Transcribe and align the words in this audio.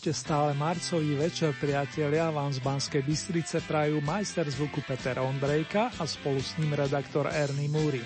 Ešte 0.00 0.16
stále 0.32 0.56
marcový 0.56 1.12
večer, 1.12 1.52
priatelia, 1.60 2.32
vám 2.32 2.48
z 2.48 2.64
Banskej 2.64 3.04
Bystrice 3.04 3.60
prajú 3.60 4.00
majster 4.00 4.48
zvuku 4.48 4.80
Peter 4.88 5.20
Ondrejka 5.20 5.92
a 5.92 6.08
spolu 6.08 6.40
s 6.40 6.56
ním 6.56 6.72
redaktor 6.72 7.28
Ernie 7.28 7.68
Múry. 7.68 8.00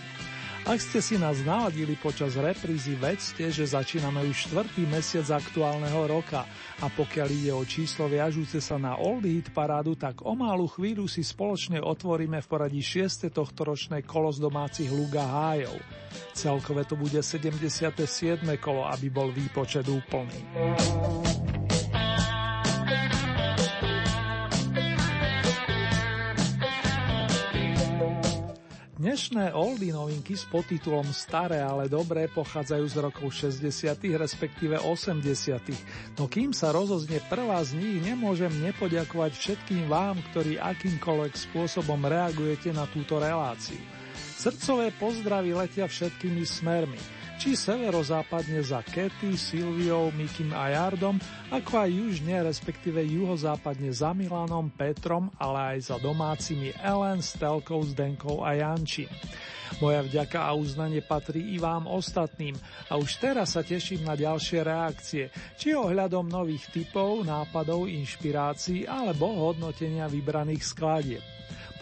Ak 0.67 0.83
ste 0.83 0.99
si 0.99 1.15
nás 1.23 1.39
naladili 1.47 1.95
počas 1.95 2.35
reprízy, 2.35 2.99
vedzte, 2.99 3.47
že 3.47 3.79
začíname 3.79 4.27
už 4.27 4.51
štvrtý 4.51 4.91
mesiac 4.91 5.39
aktuálneho 5.39 6.11
roka 6.11 6.43
a 6.83 6.91
pokiaľ 6.91 7.29
ide 7.31 7.53
o 7.55 7.63
číslo 7.63 8.11
viažúce 8.11 8.59
sa 8.59 8.75
na 8.75 8.99
Old 8.99 9.23
Hit 9.31 9.55
parádu, 9.55 9.95
tak 9.95 10.27
o 10.27 10.35
malú 10.35 10.67
chvíľu 10.67 11.07
si 11.07 11.23
spoločne 11.23 11.79
otvoríme 11.79 12.43
v 12.43 12.47
poradí 12.51 12.83
6. 12.83 13.31
tohtoročné 13.31 14.03
kolo 14.03 14.35
z 14.35 14.43
domácich 14.43 14.91
Luga 14.91 15.23
Hájov. 15.23 15.79
Celkové 16.35 16.91
to 16.91 16.99
bude 16.99 17.23
77. 17.23 18.03
kolo, 18.59 18.83
aby 18.91 19.07
bol 19.15 19.31
výpočet 19.31 19.87
úplný. 19.87 20.43
Dnešné 29.05 29.53
oldy 29.53 29.93
novinky 29.93 30.33
s 30.33 30.49
podtitulom 30.49 31.05
Staré, 31.13 31.61
ale 31.61 31.93
dobré 31.93 32.25
pochádzajú 32.25 32.85
z 32.89 32.97
rokov 33.05 33.37
60. 33.37 34.01
respektíve 34.17 34.81
80. 34.81 36.17
No 36.17 36.25
kým 36.25 36.57
sa 36.57 36.73
rozoznie 36.73 37.21
prvá 37.29 37.61
z 37.61 37.77
nich, 37.77 38.01
nemôžem 38.01 38.49
nepoďakovať 38.65 39.37
všetkým 39.37 39.93
vám, 39.93 40.25
ktorí 40.33 40.57
akýmkoľvek 40.57 41.37
spôsobom 41.37 42.01
reagujete 42.01 42.73
na 42.73 42.89
túto 42.89 43.21
reláciu. 43.21 43.77
Srdcové 44.41 44.89
pozdravy 44.97 45.53
letia 45.53 45.85
všetkými 45.85 46.41
smermi, 46.49 46.97
či 47.37 47.59
severozápadne 47.59 48.63
za 48.63 48.81
Kety, 48.81 49.35
Silviou, 49.35 50.15
Mikim 50.15 50.55
a 50.55 50.71
Jardom, 50.71 51.19
ako 51.51 51.85
aj 51.85 51.91
južne, 51.91 52.37
respektíve 52.47 53.03
juhozápadne 53.03 53.91
za 53.91 54.15
Milanom, 54.15 54.71
Petrom, 54.71 55.31
ale 55.37 55.77
aj 55.77 55.95
za 55.95 55.97
domácimi 55.99 56.71
Ellen, 56.79 57.21
Stelkou, 57.21 57.83
Zdenkou 57.83 58.47
a 58.47 58.55
Jančím. 58.55 59.11
Moja 59.83 60.07
vďaka 60.07 60.39
a 60.47 60.55
uznanie 60.55 61.03
patrí 61.03 61.51
i 61.51 61.59
vám 61.59 61.91
ostatným 61.91 62.55
a 62.87 62.95
už 62.95 63.19
teraz 63.19 63.59
sa 63.59 63.67
teším 63.67 64.07
na 64.07 64.15
ďalšie 64.15 64.63
reakcie, 64.63 65.35
či 65.59 65.75
ohľadom 65.75 66.31
nových 66.31 66.71
typov, 66.71 67.27
nápadov, 67.27 67.91
inšpirácií 67.91 68.87
alebo 68.87 69.51
hodnotenia 69.51 70.07
vybraných 70.07 70.63
skladieb. 70.63 71.34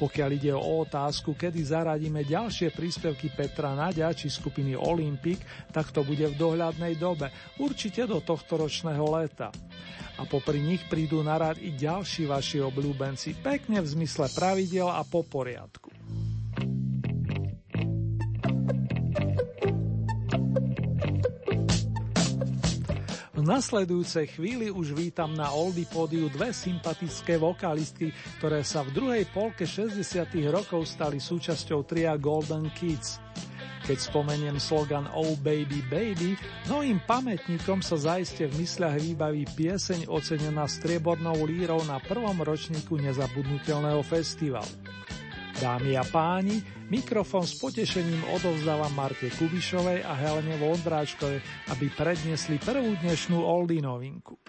Pokiaľ 0.02 0.30
ide 0.34 0.50
o 0.50 0.82
otázku, 0.82 1.38
kedy 1.38 1.62
zaradíme 1.62 2.26
ďalšie 2.26 2.74
príspevky 2.74 3.30
Petra 3.30 3.70
Nadia 3.78 4.10
či 4.10 4.26
skupiny 4.26 4.74
Olympic, 4.74 5.38
tak 5.70 5.94
to 5.94 6.02
bude 6.02 6.26
v 6.26 6.34
dohľadnej 6.34 6.98
dobe, 6.98 7.30
určite 7.62 8.10
do 8.10 8.18
tohto 8.18 8.58
ročného 8.58 9.06
leta. 9.14 9.54
A 10.18 10.26
popri 10.26 10.58
nich 10.58 10.82
prídu 10.90 11.22
na 11.22 11.38
rad 11.38 11.54
i 11.62 11.70
ďalší 11.70 12.26
vaši 12.26 12.58
obľúbenci, 12.58 13.46
pekne 13.46 13.78
v 13.78 13.94
zmysle 13.94 14.26
pravidel 14.34 14.90
a 14.90 15.06
po 15.06 15.22
V 23.42 23.50
nasledujúcej 23.50 24.38
chvíli 24.38 24.70
už 24.70 24.94
vítam 24.94 25.34
na 25.34 25.50
Oldy 25.50 25.82
pódiu 25.82 26.30
dve 26.30 26.54
sympatické 26.54 27.42
vokalistky, 27.42 28.14
ktoré 28.38 28.62
sa 28.62 28.86
v 28.86 28.94
druhej 28.94 29.26
polke 29.34 29.66
60. 29.66 29.98
rokov 30.46 30.86
stali 30.86 31.18
súčasťou 31.18 31.82
tria 31.82 32.14
Golden 32.14 32.70
Kids. 32.70 33.18
Keď 33.82 33.98
spomeniem 33.98 34.62
slogan 34.62 35.10
Oh 35.10 35.34
Baby 35.42 35.82
Baby, 35.90 36.38
novým 36.70 37.02
pamätníkom 37.02 37.82
sa 37.82 37.98
zaiste 37.98 38.46
v 38.46 38.62
mysľach 38.62 39.02
výbaví 39.02 39.42
pieseň 39.58 40.06
ocenená 40.06 40.70
striebornou 40.70 41.42
lírou 41.42 41.82
na 41.82 41.98
prvom 41.98 42.38
ročníku 42.46 42.94
nezabudnutelného 42.94 44.06
festivalu. 44.06 44.70
Dámy 45.62 45.94
a 45.94 46.02
páni, 46.02 46.58
mikrofón 46.90 47.46
s 47.46 47.54
potešením 47.62 48.34
odovzdávam 48.34 48.90
Marte 48.98 49.30
Kubišovej 49.30 50.02
a 50.02 50.10
Helene 50.10 50.58
Vondráčkovej, 50.58 51.38
aby 51.70 51.86
predniesli 51.86 52.58
prvú 52.58 52.98
dnešnú 52.98 53.38
Oldy 53.38 53.78
novinku. 53.78 54.42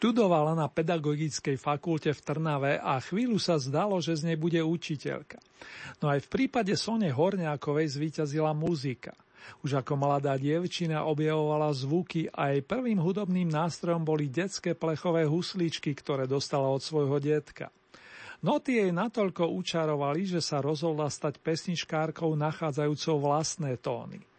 Študovala 0.00 0.56
na 0.56 0.64
pedagogickej 0.64 1.60
fakulte 1.60 2.16
v 2.16 2.24
Trnave 2.24 2.80
a 2.80 2.96
chvíľu 3.04 3.36
sa 3.36 3.60
zdalo, 3.60 4.00
že 4.00 4.16
z 4.16 4.32
nej 4.32 4.38
bude 4.40 4.56
učiteľka. 4.56 5.36
No 6.00 6.08
aj 6.08 6.24
v 6.24 6.28
prípade 6.32 6.72
Sone 6.72 7.12
Horňákovej 7.12 8.00
zvíťazila 8.00 8.56
muzika. 8.56 9.12
Už 9.60 9.76
ako 9.76 10.00
mladá 10.00 10.40
dievčina 10.40 11.04
objavovala 11.04 11.68
zvuky 11.76 12.32
a 12.32 12.48
jej 12.48 12.64
prvým 12.64 12.96
hudobným 12.96 13.52
nástrojom 13.52 14.00
boli 14.00 14.32
detské 14.32 14.72
plechové 14.72 15.28
husličky, 15.28 15.92
ktoré 15.92 16.24
dostala 16.24 16.72
od 16.72 16.80
svojho 16.80 17.20
detka. 17.20 17.68
Noty 18.40 18.80
jej 18.80 18.96
natoľko 18.96 19.52
učarovali, 19.52 20.24
že 20.24 20.40
sa 20.40 20.64
rozhodla 20.64 21.12
stať 21.12 21.44
pesničkárkou 21.44 22.32
nachádzajúcou 22.40 23.20
vlastné 23.20 23.76
tóny. 23.76 24.29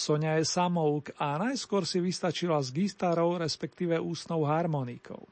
Sonia 0.00 0.40
je 0.40 0.48
samouk 0.48 1.12
a 1.20 1.36
najskôr 1.36 1.84
si 1.84 2.00
vystačila 2.00 2.56
s 2.64 2.72
gitarou, 2.72 3.36
respektíve 3.36 4.00
ústnou 4.00 4.48
harmonikou. 4.48 5.28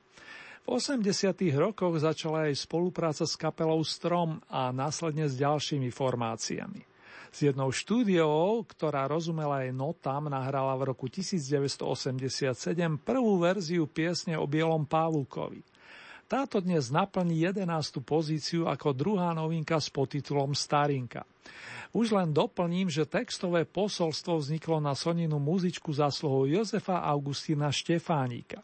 V 0.68 0.76
80. 0.76 1.32
rokoch 1.56 1.96
začala 1.96 2.52
aj 2.52 2.68
spolupráca 2.68 3.24
s 3.24 3.32
kapelou 3.40 3.80
Strom 3.80 4.44
a 4.52 4.68
následne 4.68 5.24
s 5.24 5.40
ďalšími 5.40 5.88
formáciami. 5.88 6.84
S 7.32 7.48
jednou 7.48 7.72
štúdiou, 7.72 8.68
ktorá 8.68 9.08
rozumela 9.08 9.64
jej 9.64 9.72
notám, 9.72 10.28
nahrala 10.28 10.76
v 10.76 10.92
roku 10.92 11.08
1987 11.08 12.52
prvú 13.00 13.40
verziu 13.40 13.88
piesne 13.88 14.36
o 14.36 14.44
Bielom 14.44 14.84
Pavúkovi. 14.84 15.64
Táto 16.28 16.60
dnes 16.60 16.92
naplní 16.92 17.40
11. 17.40 18.04
pozíciu 18.04 18.68
ako 18.68 18.92
druhá 18.92 19.32
novinka 19.32 19.80
s 19.80 19.88
podtitulom 19.88 20.52
Starinka. 20.52 21.24
Už 21.96 22.12
len 22.12 22.36
doplním, 22.36 22.92
že 22.92 23.08
textové 23.08 23.64
posolstvo 23.64 24.36
vzniklo 24.36 24.76
na 24.76 24.92
Soninu 24.92 25.40
muzičku 25.40 25.88
zásluhou 25.88 26.44
Jozefa 26.44 27.00
Augustína 27.00 27.72
Štefánika. 27.72 28.60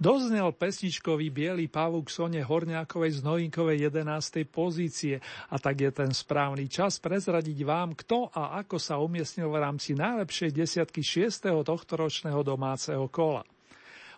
Doznel 0.00 0.56
pesničkový 0.56 1.28
biely 1.28 1.68
pavúk 1.68 2.08
Sone 2.08 2.40
Horňákovej 2.40 3.20
z 3.20 3.20
novinkovej 3.20 3.92
11. 3.92 4.48
pozície 4.48 5.20
a 5.52 5.60
tak 5.60 5.76
je 5.76 5.92
ten 5.92 6.08
správny 6.08 6.72
čas 6.72 6.96
prezradiť 6.96 7.60
vám, 7.68 7.92
kto 7.92 8.32
a 8.32 8.64
ako 8.64 8.80
sa 8.80 8.96
umiestnil 8.96 9.52
v 9.52 9.60
rámci 9.60 9.92
najlepšej 9.92 10.56
desiatky 10.56 11.04
6. 11.04 11.52
tohto 11.52 12.00
ročného 12.00 12.40
domáceho 12.40 13.12
kola. 13.12 13.44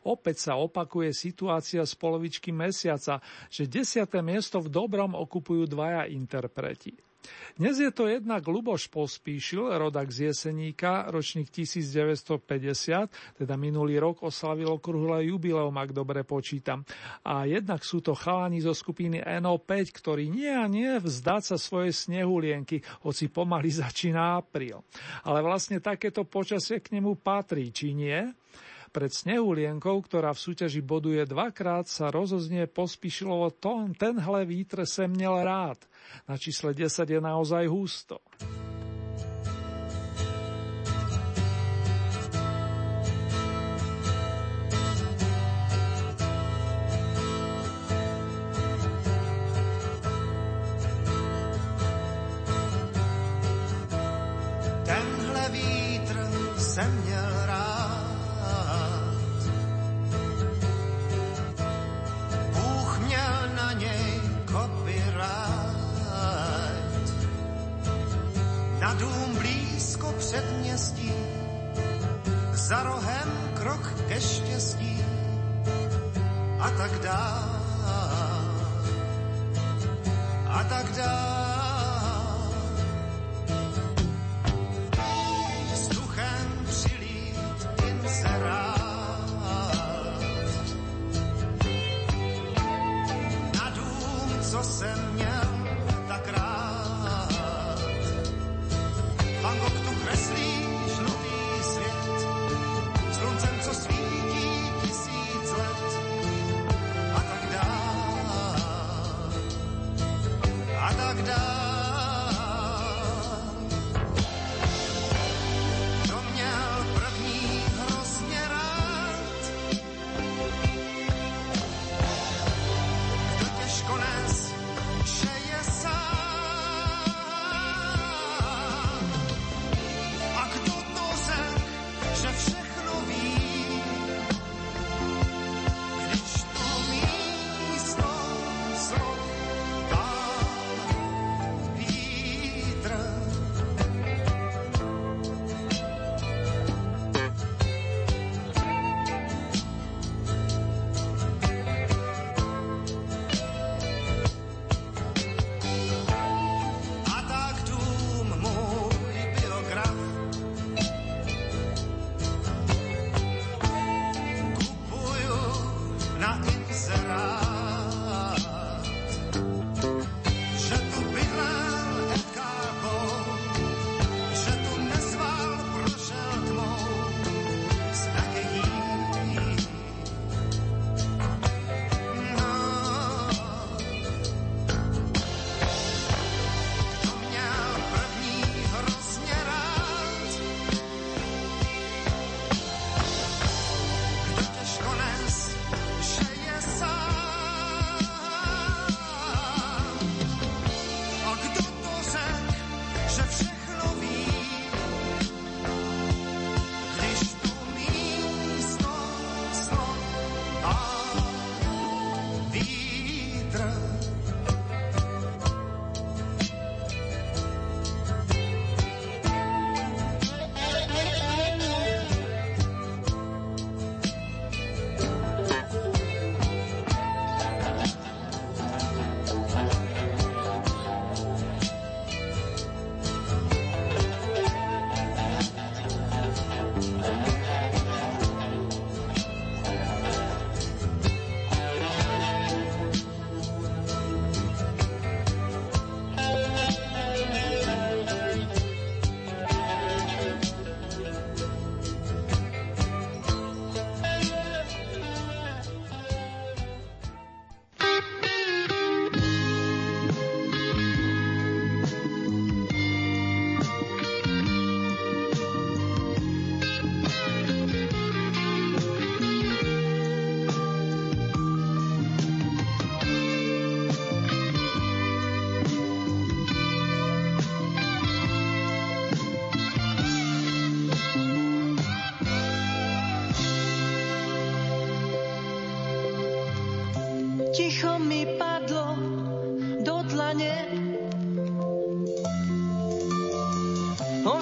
Opäť 0.07 0.47
sa 0.47 0.53
opakuje 0.55 1.11
situácia 1.11 1.83
z 1.83 1.99
polovičky 1.99 2.55
mesiaca, 2.55 3.19
že 3.51 3.67
desiaté 3.67 4.23
miesto 4.23 4.63
v 4.63 4.71
dobrom 4.71 5.19
okupujú 5.19 5.67
dvaja 5.67 6.07
interpreti. 6.07 6.95
Dnes 7.55 7.79
je 7.79 7.93
to 7.95 8.09
jednak 8.09 8.43
Luboš 8.49 8.89
Pospíšil, 8.91 9.71
rodak 9.79 10.11
z 10.11 10.33
Jeseníka, 10.33 11.07
ročník 11.13 11.53
1950, 11.53 13.39
teda 13.39 13.55
minulý 13.55 14.01
rok 14.03 14.27
oslavil 14.27 14.73
okrúhle 14.73 15.31
jubileum, 15.31 15.77
ak 15.77 15.95
dobre 15.95 16.27
počítam. 16.27 16.83
A 17.23 17.47
jednak 17.47 17.87
sú 17.87 18.03
to 18.03 18.17
chalani 18.19 18.59
zo 18.59 18.75
skupiny 18.75 19.23
NO5, 19.23 19.71
ktorí 19.95 20.33
nie 20.33 20.51
a 20.51 20.67
nie 20.67 20.99
vzdať 20.99 21.55
sa 21.55 21.57
svoje 21.61 21.95
snehulienky, 21.95 22.83
hoci 23.07 23.31
pomaly 23.31 23.71
začína 23.85 24.43
apríl. 24.43 24.83
Ale 25.23 25.45
vlastne 25.45 25.79
takéto 25.79 26.27
počasie 26.27 26.83
k 26.83 26.99
nemu 26.99 27.21
patrí, 27.21 27.71
či 27.71 27.95
nie? 27.95 28.33
Pred 28.93 29.09
snehulienkou, 29.09 30.05
ktorá 30.05 30.37
v 30.37 30.43
súťaži 30.53 30.85
boduje 30.85 31.25
dvakrát, 31.25 31.89
sa 31.89 32.13
rozoznie 32.13 32.69
pospíšilovo 32.69 33.57
tón, 33.57 33.97
tenhle 33.97 34.45
vítr 34.45 34.85
sem 34.85 35.09
rád. 35.41 35.81
Na 36.29 36.37
čísle 36.37 36.77
10 36.77 37.09
je 37.09 37.21
naozaj 37.21 37.65
husto. 37.73 38.21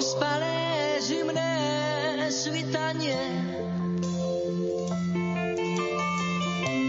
Ospalé 0.01 0.97
zimné 0.97 1.53
svitanie. 2.33 3.21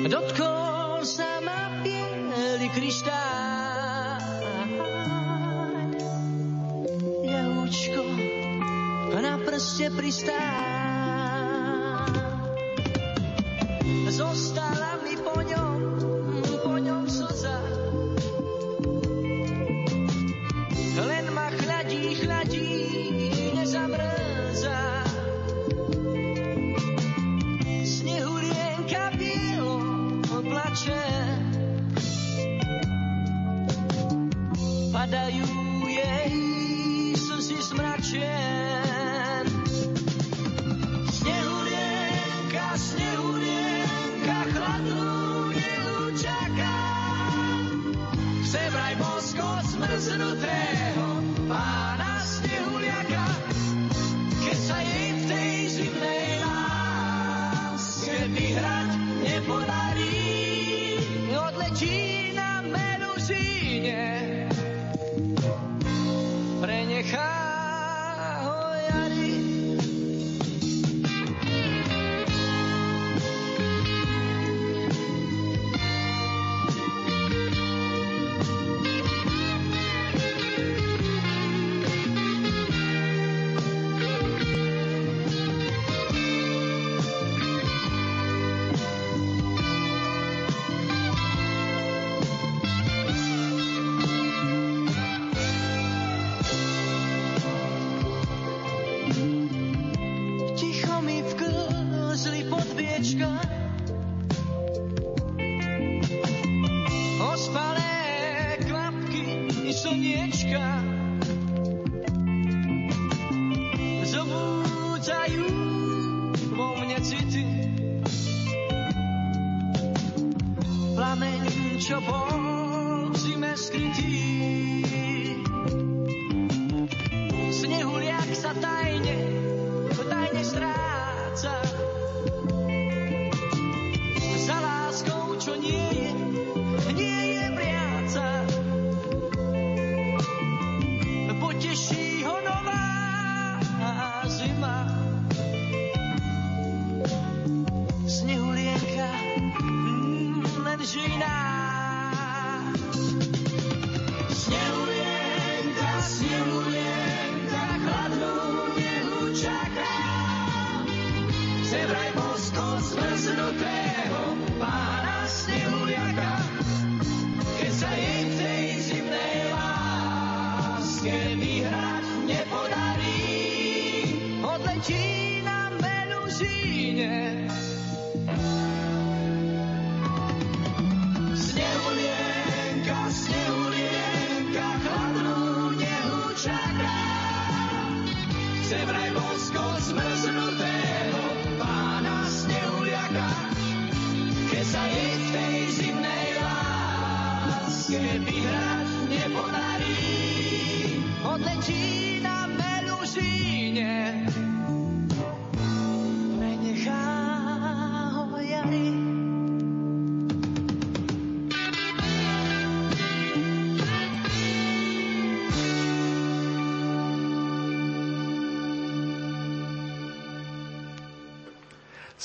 Dotkol 0.08 1.04
sa 1.04 1.44
ma 1.44 1.84
bielý 1.84 2.72
kryštál. 2.72 4.16
Jahúčko 7.20 8.00
na 9.20 9.36
prste 9.44 9.92
pristál. 9.92 10.32
Zostala 14.08 15.04
mi 15.04 15.20
po 15.20 15.36
ňom, 15.36 15.80
zmrznutého 50.02 50.34
pána 50.42 50.81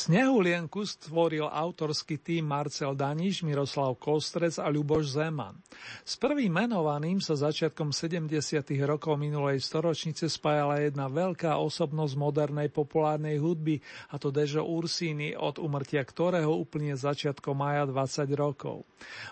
Snehulienku 0.08 0.88
stvoril 0.88 1.52
autorský 1.52 2.16
tým 2.16 2.48
Marcel 2.48 2.96
Daniš, 2.96 3.44
Miroslav 3.44 3.92
Kostrec 4.00 4.56
a 4.56 4.72
Ľuboš 4.72 5.20
Zeman. 5.20 5.60
S 6.08 6.16
prvým 6.16 6.52
menovaným 6.52 7.20
sa 7.20 7.36
začiatkom 7.36 7.92
70. 7.92 8.32
rokov 8.88 9.20
minulej 9.20 9.60
storočnice 9.60 10.32
spájala 10.32 10.84
jedna 10.84 11.12
veľká 11.12 11.60
osobnosť 11.60 12.14
modernej 12.16 12.70
populárnej 12.72 13.40
hudby, 13.40 13.80
a 14.12 14.20
to 14.20 14.32
Dežo 14.32 14.64
Ursíny, 14.64 15.36
od 15.36 15.60
umrtia 15.60 16.04
ktorého 16.04 16.50
úplne 16.52 16.96
začiatkom 16.96 17.58
maja 17.58 17.88
20 17.88 18.28
rokov. 18.38 18.88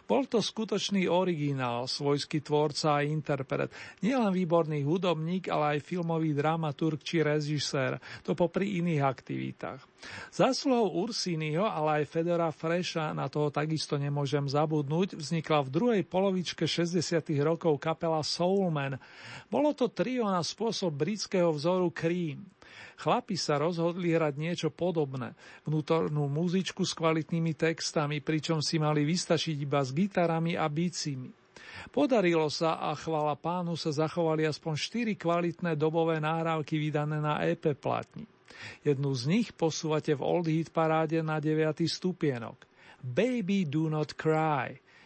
Bol 0.06 0.30
to 0.30 0.44
skutočný 0.44 1.10
originál, 1.10 1.90
svojský 1.90 2.44
tvorca 2.46 3.02
a 3.02 3.06
interpret, 3.06 3.74
nielen 4.06 4.30
výborný 4.30 4.86
hudobník, 4.86 5.50
ale 5.50 5.78
aj 5.78 5.86
filmový 5.88 6.38
dramaturg 6.38 7.02
či 7.02 7.26
režisér, 7.26 7.98
to 8.22 8.38
popri 8.38 8.80
iných 8.84 9.02
aktivitách. 9.02 9.82
Zásluhou 10.30 11.02
Ursínyho, 11.08 11.66
ale 11.66 12.04
aj 12.04 12.12
Fedora 12.14 12.54
Freša, 12.54 13.16
na 13.18 13.26
toho 13.26 13.50
takisto 13.50 13.98
nemôžem 13.98 14.46
zabudnúť, 14.46 15.18
vznikla 15.18 15.66
v 15.66 15.74
druhej 15.74 16.02
polovičke 16.46 16.70
60. 16.70 17.42
rokov 17.42 17.74
kapela 17.82 18.22
Soulman. 18.22 19.02
Bolo 19.50 19.74
to 19.74 19.90
trio 19.90 20.30
na 20.30 20.46
spôsob 20.46 20.94
britského 20.94 21.50
vzoru 21.50 21.90
Cream. 21.90 22.46
Chlapi 23.02 23.34
sa 23.34 23.58
rozhodli 23.58 24.14
hrať 24.14 24.38
niečo 24.38 24.70
podobné, 24.70 25.34
vnútornú 25.66 26.30
muzičku 26.30 26.86
s 26.86 26.94
kvalitnými 26.94 27.58
textami, 27.58 28.22
pričom 28.22 28.62
si 28.62 28.78
mali 28.78 29.02
vystačiť 29.10 29.58
iba 29.58 29.82
s 29.82 29.90
gitarami 29.90 30.54
a 30.54 30.70
bicimi. 30.70 31.34
Podarilo 31.90 32.46
sa 32.54 32.78
a 32.78 32.94
chvala 32.94 33.34
pánu 33.34 33.74
sa 33.74 33.90
zachovali 33.90 34.46
aspoň 34.46 35.18
4 35.18 35.18
kvalitné 35.18 35.74
dobové 35.74 36.22
náhrávky 36.22 36.78
vydané 36.78 37.26
na 37.26 37.42
EP 37.42 37.74
platni. 37.74 38.30
Jednu 38.86 39.18
z 39.18 39.24
nich 39.34 39.50
posúvate 39.50 40.14
v 40.14 40.22
Old 40.22 40.46
Hit 40.46 40.70
paráde 40.70 41.26
na 41.26 41.42
9. 41.42 41.90
stupienok. 41.90 42.70
Baby 43.02 43.66
do 43.66 43.90
not 43.90 44.14
cry. 44.14 44.85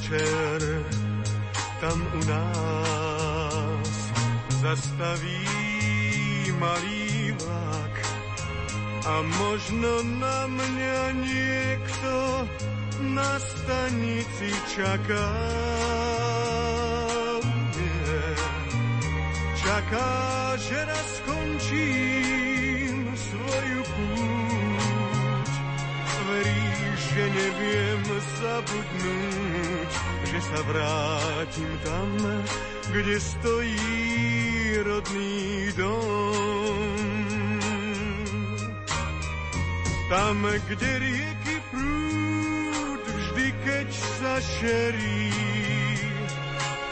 večer 0.00 0.84
tam 1.80 2.06
u 2.14 2.18
nás 2.24 3.96
zastaví 4.48 5.46
malý 6.58 7.32
vlak 7.32 7.94
a 9.06 9.22
možno 9.22 10.02
na 10.20 10.46
mňa 10.46 11.00
niekto 11.12 12.14
na 13.00 13.40
stanici 13.40 14.52
čaká. 14.76 15.28
Nie. 17.76 18.36
Čaká, 19.56 20.12
že 20.60 20.84
raz 20.84 21.08
skončím 21.24 23.08
svoju 23.16 23.82
púť. 23.88 25.52
Verí, 26.28 26.68
že 26.92 27.22
neviem 27.24 28.04
zabudnúť 28.40 29.49
že 30.40 30.56
sa 30.56 30.60
vrátim 30.64 31.72
tam, 31.84 32.08
kde 32.96 33.20
stojí 33.20 33.92
rodný 34.88 35.68
dom. 35.76 36.96
Tam, 40.08 40.40
kde 40.64 40.90
rieky 40.96 41.56
prúdia, 41.68 42.00
šerí, 44.40 45.28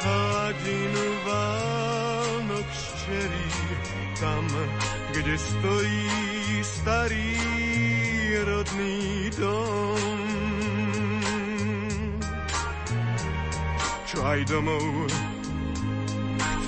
hladinu 0.04 1.06
Vánok 1.24 2.68
ščerí, 2.68 3.48
tam, 4.20 4.44
kde 5.16 5.34
stojí 5.40 6.12
starý 6.68 7.32
rodný 8.44 9.32
dom. 9.40 10.07
Aj 14.28 14.44
domov 14.44 15.08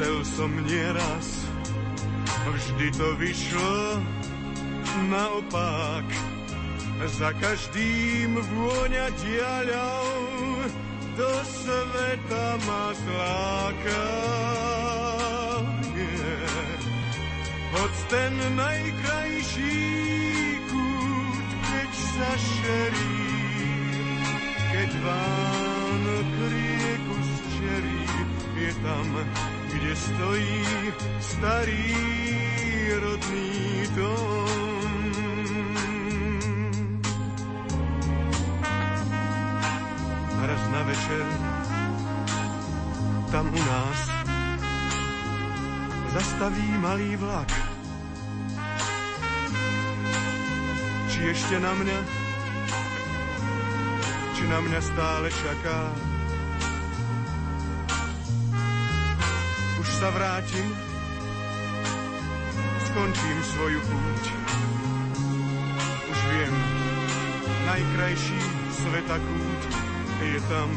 chcel 0.00 0.16
som 0.24 0.48
nieraz, 0.64 1.44
vždy 2.48 2.88
to 2.96 3.08
vyšlo 3.20 4.00
naopak. 5.12 6.08
Za 7.20 7.32
každým 7.36 8.36
vôňa 8.36 9.08
diaľou 9.24 10.08
do 11.16 11.32
sveta 11.44 12.46
ma 12.64 12.86
zláka. 12.96 14.04
Yeah. 15.96 16.80
Hoď 17.76 17.94
ten 18.08 18.34
najkrajší 18.56 19.80
kút, 20.68 21.48
keď 21.60 21.90
sa 21.92 22.30
šerí, 22.36 23.16
keď 24.76 24.90
zčerí, 24.92 25.79
je 28.60 28.74
tam, 28.84 29.06
kde 29.72 29.96
stojí 29.96 30.64
starý 31.20 31.96
rodný 33.00 33.88
dom. 33.96 35.00
Raz 40.44 40.62
na 40.72 40.82
večer, 40.82 41.26
tam 43.32 43.46
u 43.48 43.62
nás, 43.64 43.98
zastaví 46.12 46.68
malý 46.84 47.16
vlak. 47.16 47.48
Či 51.08 51.20
ešte 51.32 51.56
na 51.60 51.72
mňa, 51.72 51.98
či 54.36 54.42
na 54.52 54.58
mňa 54.60 54.80
stále 54.84 55.28
čaká. 55.32 56.10
Sa 60.00 60.08
vrátim, 60.16 60.64
skončím 62.88 63.38
svoju 63.52 63.84
púť. 63.84 64.32
Už 66.08 66.18
viem, 66.32 66.56
najkrajší 67.68 68.40
sveta 68.80 69.20
kút 69.20 69.60
je 70.24 70.40
tam, 70.48 70.72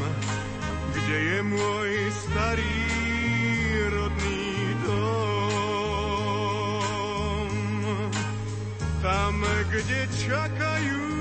kde 0.92 1.16
je 1.16 1.40
môj 1.40 2.12
starý 2.28 2.84
rodný 3.96 4.76
dom. 4.84 5.08
Tam, 9.00 9.40
kde 9.72 10.04
čakajú 10.20 11.13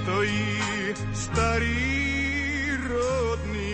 stojí 0.00 0.48
starý 1.12 1.84
rodný. 2.88 3.68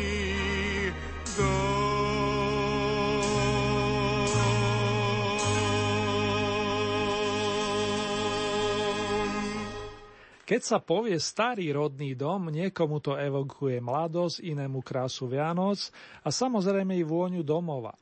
Keď 10.47 10.63
sa 10.63 10.79
povie 10.79 11.19
starý 11.19 11.75
rodný 11.75 12.15
dom, 12.15 12.55
niekomu 12.55 13.03
to 13.03 13.19
evokuje 13.19 13.83
mladosť, 13.83 14.47
inému 14.47 14.79
krásu 14.79 15.27
Vianoc 15.27 15.91
a 16.23 16.31
samozrejme 16.31 16.95
i 16.95 17.03
vôňu 17.03 17.43
domova. 17.43 17.99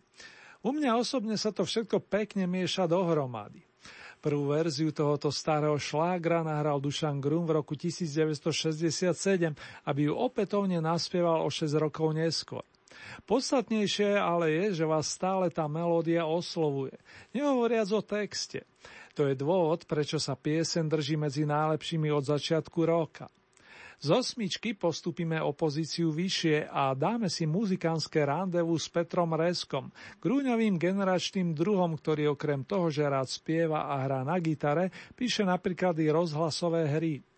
U 0.60 0.72
mňa 0.72 1.00
osobne 1.00 1.40
sa 1.40 1.56
to 1.56 1.64
všetko 1.64 2.04
pekne 2.04 2.44
mieša 2.44 2.84
dohromady. 2.84 3.63
Prvú 4.24 4.56
verziu 4.56 4.88
tohoto 4.88 5.28
starého 5.28 5.76
šlágra 5.76 6.40
nahral 6.40 6.80
Dušan 6.80 7.20
Grum 7.20 7.44
v 7.44 7.60
roku 7.60 7.76
1967, 7.76 9.52
aby 9.84 10.00
ju 10.08 10.16
opätovne 10.16 10.80
naspieval 10.80 11.44
o 11.44 11.52
6 11.52 11.68
rokov 11.76 12.16
neskôr. 12.16 12.64
Podstatnejšie 13.28 14.16
ale 14.16 14.48
je, 14.48 14.80
že 14.80 14.88
vás 14.88 15.12
stále 15.12 15.52
tá 15.52 15.68
melódia 15.68 16.24
oslovuje, 16.24 16.96
nehovoriac 17.36 17.92
o 17.92 18.00
texte. 18.00 18.64
To 19.12 19.28
je 19.28 19.36
dôvod, 19.36 19.84
prečo 19.84 20.16
sa 20.16 20.40
piesen 20.40 20.88
drží 20.88 21.20
medzi 21.20 21.44
najlepšími 21.44 22.08
od 22.08 22.24
začiatku 22.24 22.80
roka. 22.80 23.28
Z 23.98 24.08
osmičky 24.10 24.74
postupíme 24.74 25.38
o 25.42 25.54
pozíciu 25.54 26.10
vyššie 26.14 26.70
a 26.70 26.94
dáme 26.94 27.26
si 27.26 27.44
muzikánske 27.44 28.22
randevu 28.22 28.74
s 28.78 28.86
Petrom 28.90 29.34
Reskom, 29.34 29.90
grúňovým 30.22 30.78
generačným 30.78 31.54
druhom, 31.54 31.98
ktorý 31.98 32.34
okrem 32.34 32.62
toho, 32.62 32.90
že 32.90 33.06
rád 33.06 33.26
spieva 33.26 33.90
a 33.90 34.02
hrá 34.06 34.20
na 34.22 34.38
gitare, 34.38 34.90
píše 35.14 35.42
napríklad 35.42 35.98
i 35.98 36.10
rozhlasové 36.10 36.90
hry. 36.94 37.33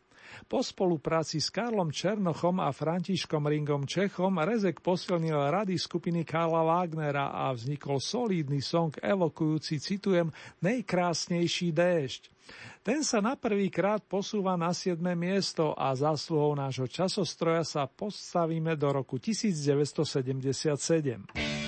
Po 0.47 0.63
spolupráci 0.63 1.43
s 1.43 1.51
Karlom 1.51 1.91
Černochom 1.91 2.63
a 2.63 2.71
Františkom 2.71 3.51
Ringom 3.51 3.83
Čechom 3.83 4.39
Rezek 4.39 4.79
posilnil 4.79 5.35
rady 5.35 5.75
skupiny 5.75 6.23
Karla 6.23 6.63
Wagnera 6.63 7.35
a 7.35 7.51
vznikol 7.51 7.99
solídny 7.99 8.63
song 8.63 8.95
evokujúci, 9.03 9.83
citujem, 9.83 10.31
nejkrásnejší 10.63 11.75
déšť. 11.75 12.31
Ten 12.87 13.03
sa 13.03 13.19
na 13.19 13.35
prvý 13.35 13.75
krát 13.75 14.07
posúva 14.07 14.55
na 14.55 14.71
7. 14.71 15.03
miesto 15.19 15.75
a 15.75 15.91
zásluhou 15.99 16.55
nášho 16.55 16.87
časostroja 16.87 17.67
sa 17.67 17.91
postavíme 17.91 18.79
do 18.79 18.87
roku 18.95 19.19
1977. 19.19 21.66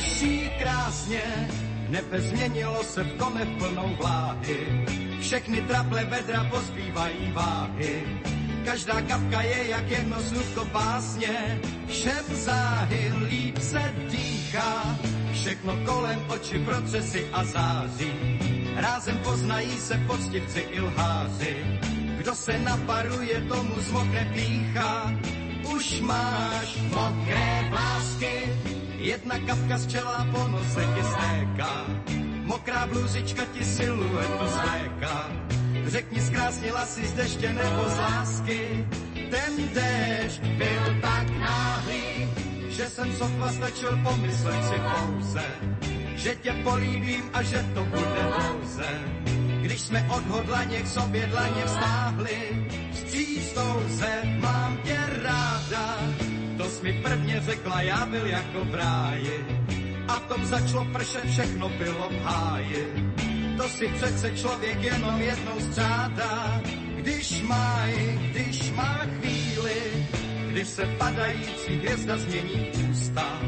Prší 0.00 0.50
krásně, 0.58 1.48
nebe 1.88 2.20
změnilo 2.20 2.84
se 2.84 3.04
v 3.04 3.16
kome 3.16 3.46
plnou 3.58 3.96
vláhy. 4.00 4.84
Všechny 5.20 5.60
traple 5.60 6.04
vedra 6.04 6.44
pozbývají 6.44 7.32
váhy. 7.32 8.02
Každá 8.64 9.00
kapka 9.00 9.42
je 9.42 9.68
jak 9.68 9.90
jedno 9.90 10.16
slůvko 10.20 10.64
básně, 10.64 11.60
všem 11.88 12.24
záhy 12.30 13.12
líp 13.28 13.58
se 13.58 13.94
dýchá. 14.10 14.98
Všechno 15.32 15.76
kolem 15.84 16.24
oči 16.28 16.58
procesy 16.58 17.26
a 17.32 17.44
září. 17.44 18.12
Rázem 18.76 19.18
poznají 19.18 19.78
se 19.80 20.00
poctivci 20.06 20.60
i 20.60 20.80
lháři. 20.80 21.56
Kdo 22.16 22.34
se 22.34 22.58
naparuje, 22.58 23.40
tomu 23.40 23.74
zmokne 23.80 24.32
pícha. 24.34 25.12
Už 25.74 26.00
máš 26.00 26.78
mokré 26.88 27.68
vlásky, 27.70 28.56
Jedna 29.00 29.40
kapka 29.48 29.80
z 29.80 29.86
čela 29.96 30.28
po 30.28 30.44
nose 30.52 30.84
ti 30.84 31.02
stéká, 31.08 31.88
mokrá 32.44 32.84
bluzička 32.84 33.48
ti 33.56 33.64
siluetu 33.64 34.44
zléká. 34.44 35.32
Řekni, 35.88 36.20
zkrásnila 36.20 36.84
si 36.86 37.06
z 37.08 37.12
deště 37.12 37.48
nebo 37.48 37.88
z 37.88 37.96
lásky, 37.96 38.60
ten 39.32 39.52
déšť 39.72 40.42
byl 40.60 40.84
tak 41.00 41.26
náhlý, 41.32 42.28
že 42.68 42.84
jsem 42.92 43.08
sotva 43.16 43.48
stačil 43.52 43.96
pomyslet 44.04 44.64
si 44.68 44.76
pouze, 44.76 45.46
že 46.16 46.36
tě 46.36 46.52
políbím 46.60 47.24
a 47.32 47.42
že 47.42 47.64
to 47.74 47.84
bude 47.84 48.22
pouze. 48.36 48.88
Když 49.64 49.80
jsme 49.80 50.08
odhodlaně 50.12 50.82
k 50.82 50.86
sobě 50.86 51.26
dlaně 51.26 51.62
vztáhli, 51.64 52.68
vstříc 52.92 53.52
touze 53.52 54.12
mám 54.40 54.76
tě 54.84 54.98
ráda, 55.24 55.96
jsi 56.70 56.82
mi 56.82 56.92
prvně 56.92 57.40
řekla, 57.40 57.82
já 57.82 58.06
byl 58.06 58.26
jako 58.26 58.64
v 58.64 58.74
ráji. 58.74 59.46
A 60.08 60.18
tom 60.20 60.46
začalo 60.46 60.84
pršet, 60.84 61.24
všechno 61.30 61.68
bylo 61.68 62.08
v 62.10 62.22
háji. 62.22 63.14
To 63.56 63.68
si 63.68 63.88
přece 63.88 64.30
člověk 64.30 64.82
jenom 64.82 65.20
jednou 65.20 65.60
střádá, 65.60 66.60
když 66.96 67.42
má, 67.42 67.86
když 68.30 68.70
má 68.70 68.98
chvíli, 69.18 70.06
když 70.48 70.68
se 70.68 70.86
padající 70.98 71.76
hvězda 71.76 72.16
změní 72.16 72.70
ústa. 72.90 73.40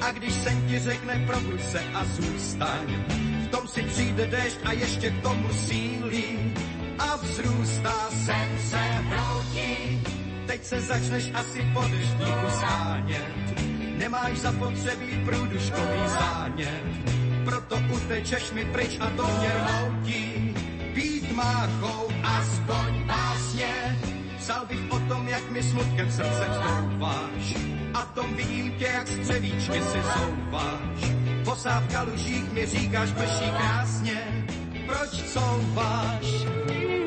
A 0.00 0.12
když 0.12 0.34
sen 0.34 0.68
ti 0.68 0.78
řekne 0.78 1.24
probuď 1.26 1.62
se 1.62 1.80
a 1.94 2.04
zůstaň, 2.04 3.04
v 3.44 3.48
tom 3.48 3.68
si 3.68 3.82
přijde 3.82 4.26
déšť 4.26 4.58
a 4.64 4.72
ještě 4.72 5.10
k 5.10 5.22
tomu 5.22 5.48
sílí 5.52 6.54
a 6.98 7.16
vzrůstá 7.16 8.08
sen 8.10 8.48
se 8.58 8.78
hroutí 8.78 9.97
Teď 10.48 10.64
se 10.64 10.80
začneš 10.80 11.30
asi 11.34 11.60
po 11.74 11.80
deštníku 11.80 12.48
sánět. 12.60 13.60
Nemáš 13.98 14.38
zapotřebí 14.38 15.24
průduškový 15.24 16.08
zánět. 16.08 16.84
Proto 17.44 17.76
utečeš 17.94 18.52
mi 18.52 18.64
pryč 18.64 18.96
a 19.00 19.10
to 19.10 19.26
mě 19.26 19.48
rmoutí. 19.48 20.54
Být 20.94 21.32
máchou 21.32 22.08
aspoň 22.24 23.04
básně. 23.06 23.98
Psal 24.38 24.66
bych 24.66 24.90
o 24.90 24.98
tom, 24.98 25.28
jak 25.28 25.50
mi 25.50 25.62
smutkem 25.62 26.10
srdce 26.10 26.46
vstouváš. 26.50 27.54
A 27.94 28.02
tom 28.02 28.34
vidím 28.34 28.72
tě, 28.78 28.84
jak 28.84 29.08
z 29.08 29.18
převíčky 29.18 29.80
si 29.80 29.98
souváš. 30.02 31.12
Posávka 31.44 32.02
lužík 32.02 32.52
mi 32.52 32.66
říkáš, 32.66 33.10
prší 33.10 33.50
krásně, 33.50 34.46
proč 34.86 35.22
couváš? 35.22 36.26
Prší 36.66 36.97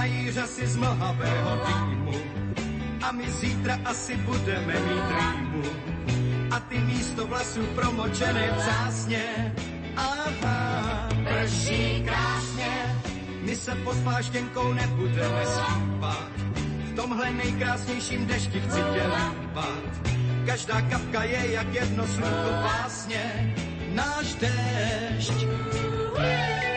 mají 0.00 0.32
řasy 0.32 0.66
z 0.66 0.76
mlhavého 0.76 1.60
dýmu. 1.66 2.12
A 3.02 3.12
my 3.12 3.30
zítra 3.30 3.78
asi 3.84 4.16
budeme 4.16 4.74
mít 4.80 5.08
rýmu. 5.20 5.64
A 6.50 6.60
ty 6.60 6.78
místo 6.78 7.26
vlasů 7.26 7.60
promočené 7.74 8.50
přásně. 8.58 9.54
Aha, 9.96 11.08
prší 11.24 12.02
krásně, 12.04 12.96
my 13.42 13.56
se 13.56 13.74
pod 13.74 13.96
pláštěnkou 13.96 14.72
nebudeme 14.72 15.44
schýpat. 15.46 16.32
V 16.92 16.96
tomhle 16.96 17.30
nejkrásnějším 17.30 18.26
dešti 18.26 18.60
chci 18.60 18.80
tě 18.80 19.02
líbat. 19.04 19.84
Každá 20.46 20.80
kapka 20.80 21.22
je 21.22 21.52
jak 21.52 21.74
jedno 21.74 22.06
slunko 22.06 22.50
básně, 22.64 23.54
náš 23.92 24.34
dešť. 24.34 25.46
Teď 26.16 26.69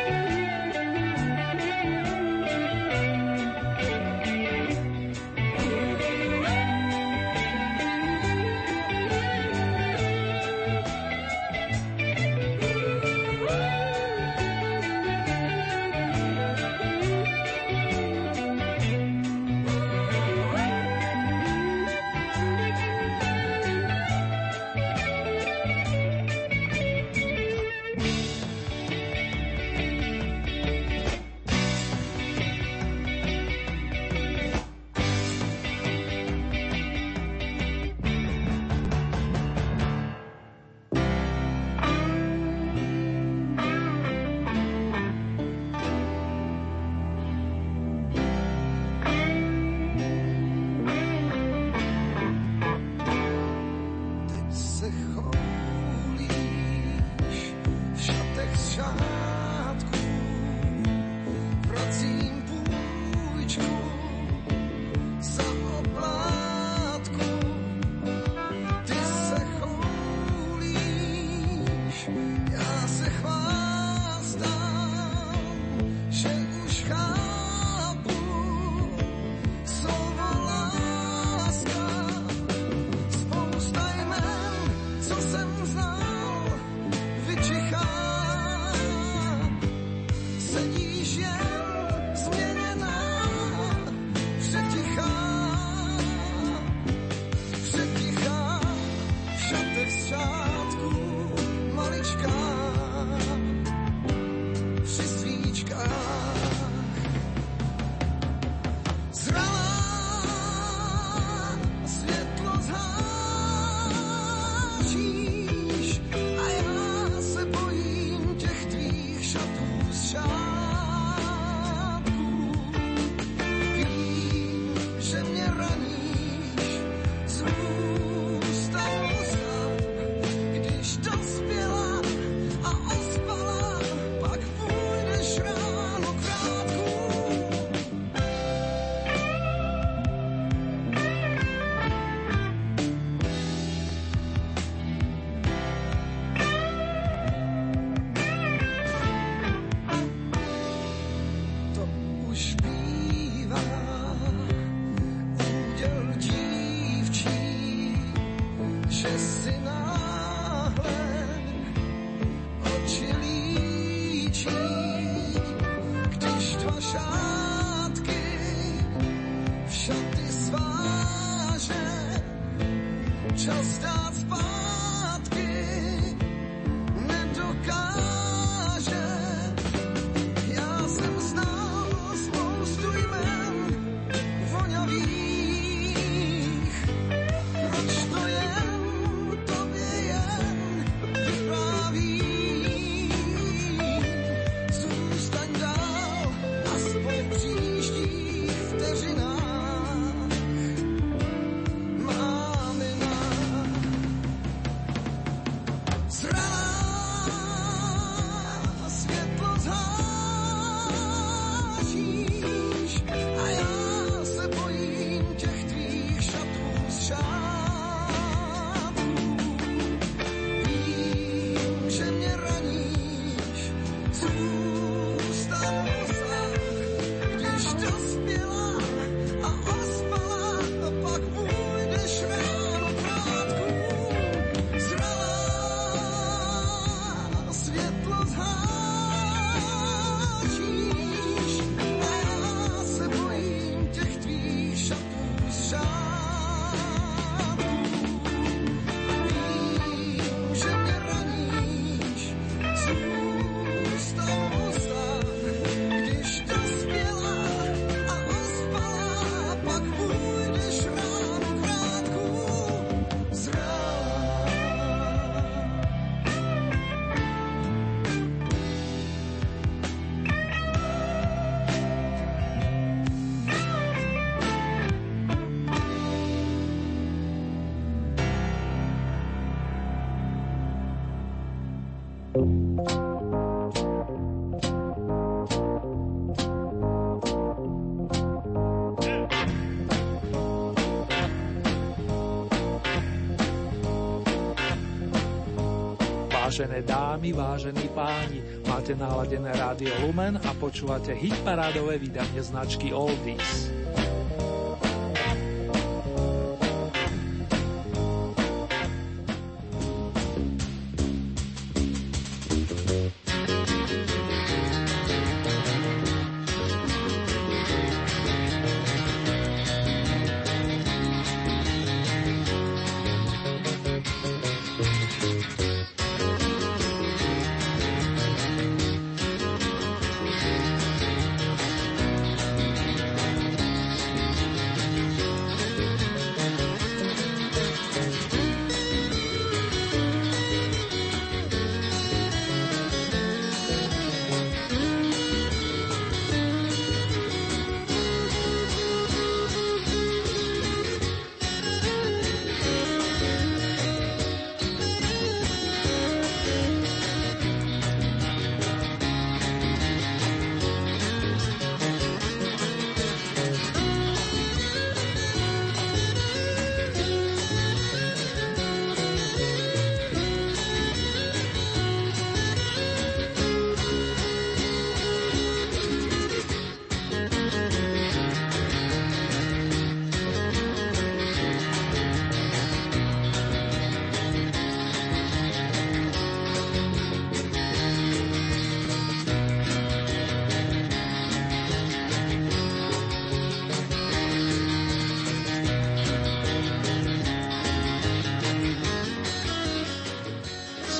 Vážené 296.54 296.86
dámy, 296.86 297.34
vážení 297.34 297.90
páni, 297.98 298.38
máte 298.70 298.94
naladené 298.94 299.58
rádio 299.58 299.90
Lumen 300.06 300.38
a 300.38 300.54
počúvate 300.54 301.10
hitparádové 301.18 301.98
vydanie 301.98 302.46
značky 302.46 302.94
Oldies. 302.94 303.73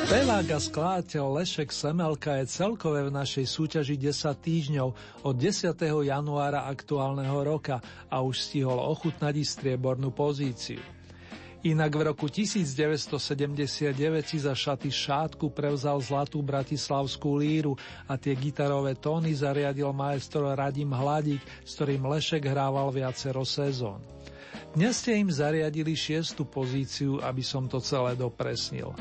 Spevák 0.04 0.52
a 0.52 0.60
skladateľ 0.60 1.40
Lešek 1.40 1.72
Semelka 1.72 2.36
je 2.44 2.52
celkové 2.52 3.08
v 3.08 3.16
našej 3.16 3.48
súťaži 3.48 3.96
10 3.96 4.36
týždňov 4.36 4.88
od 5.24 5.36
10. 5.40 5.72
januára 6.04 6.68
aktuálneho 6.68 7.40
roka 7.40 7.80
a 8.12 8.20
už 8.20 8.36
stihol 8.52 8.84
ochutnať 8.84 9.40
i 9.40 9.46
striebornú 9.48 10.12
pozíciu. 10.12 10.84
Inak 11.64 11.96
v 11.96 12.12
roku 12.12 12.28
1979 12.28 13.96
si 14.28 14.38
za 14.44 14.52
šaty 14.52 14.92
šátku 14.92 15.48
prevzal 15.56 16.04
zlatú 16.04 16.44
bratislavskú 16.44 17.40
líru 17.40 17.80
a 18.04 18.20
tie 18.20 18.36
gitarové 18.36 19.00
tóny 19.00 19.32
zariadil 19.32 19.96
maestro 19.96 20.52
Radim 20.52 20.92
Hladík, 20.92 21.40
s 21.64 21.80
ktorým 21.80 22.04
Lešek 22.12 22.44
hrával 22.44 22.92
viacero 22.92 23.48
sezón. 23.48 24.04
Dnes 24.76 25.00
ste 25.00 25.16
im 25.16 25.32
zariadili 25.32 25.96
šiestu 25.96 26.44
pozíciu, 26.44 27.24
aby 27.24 27.40
som 27.40 27.72
to 27.72 27.80
celé 27.80 28.20
dopresnil. 28.20 28.92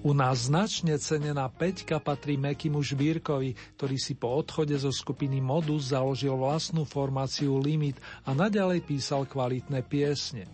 U 0.00 0.16
nás 0.16 0.48
značne 0.48 0.96
cenená 0.96 1.44
Peťka 1.52 2.00
patrí 2.00 2.40
Mekimu 2.40 2.80
Žbírkovi, 2.80 3.52
ktorý 3.76 3.96
si 4.00 4.16
po 4.16 4.32
odchode 4.32 4.72
zo 4.72 4.88
skupiny 4.88 5.44
Modus 5.44 5.92
založil 5.92 6.32
vlastnú 6.40 6.88
formáciu 6.88 7.60
Limit 7.60 8.00
a 8.24 8.32
naďalej 8.32 8.80
písal 8.88 9.28
kvalitné 9.28 9.84
piesne. 9.84 10.48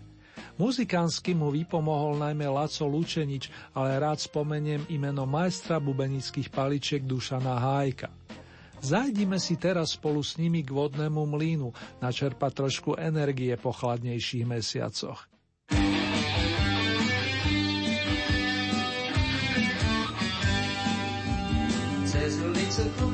Muzikánsky 0.59 1.31
mu 1.31 1.47
vypomohol 1.47 2.19
najmä 2.19 2.43
Laco 2.43 2.91
Lučenič, 2.91 3.47
ale 3.71 3.95
rád 3.95 4.19
spomeniem 4.19 4.83
i 4.91 4.99
meno 4.99 5.23
majstra 5.23 5.79
bubenických 5.79 6.51
paličiek 6.51 7.07
Dušana 7.07 7.55
Hájka. 7.55 8.11
Zajdime 8.83 9.39
si 9.39 9.55
teraz 9.55 9.95
spolu 9.95 10.27
s 10.27 10.35
nimi 10.35 10.59
k 10.59 10.75
vodnému 10.75 11.23
mlínu, 11.23 11.71
načerpať 12.03 12.51
trošku 12.51 12.99
energie 12.99 13.55
po 13.55 13.71
chladnejších 13.71 14.43
mesiacoch. 14.43 15.36
so 22.77 22.87
cool. 22.99 23.06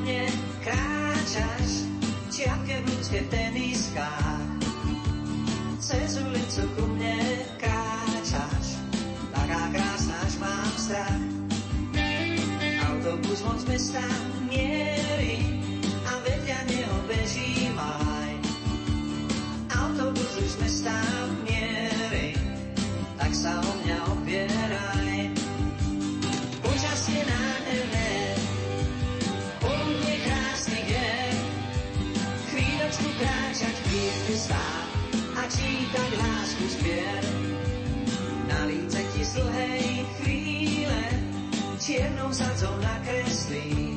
Sadzou 42.34 42.74
nakreslí. 42.82 43.94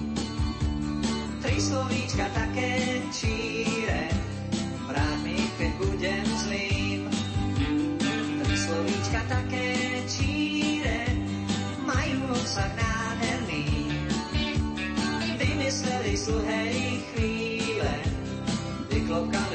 Tri 1.41 1.57
slovíčka 1.57 2.29
také 2.37 3.01
číre, 3.09 4.13
vráť 4.85 5.17
mi, 5.25 5.41
keď 5.57 5.71
budem 5.81 6.25
zlým. 6.45 7.01
Tri 8.45 8.55
slovíčka 8.61 9.25
také 9.25 9.65
číre, 10.05 11.09
majú 11.81 12.29
obsah 12.37 12.69
nádherný. 12.77 13.89
Vymysleli 15.41 16.13
z 16.13 16.23
dlhej 16.29 16.77
chvíle, 17.09 17.93
vyklopkali 18.93 19.46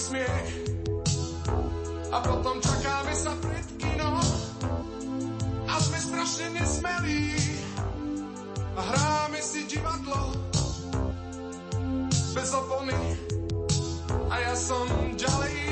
smiech. 0.00 0.48
A 2.08 2.18
potom 2.24 2.56
čakáme 2.64 3.12
sa 3.12 3.36
pred 3.36 3.66
kino. 3.76 4.16
A 5.68 5.74
sme 5.76 5.98
strašne 6.00 6.46
nesmelí. 6.56 7.36
A 8.74 8.80
hráme 8.80 9.40
si 9.44 9.68
divadlo. 9.68 10.32
Bez 12.32 12.48
opony. 12.56 12.96
A 14.32 14.34
ja 14.40 14.54
som 14.56 14.88
ďalej 15.20 15.69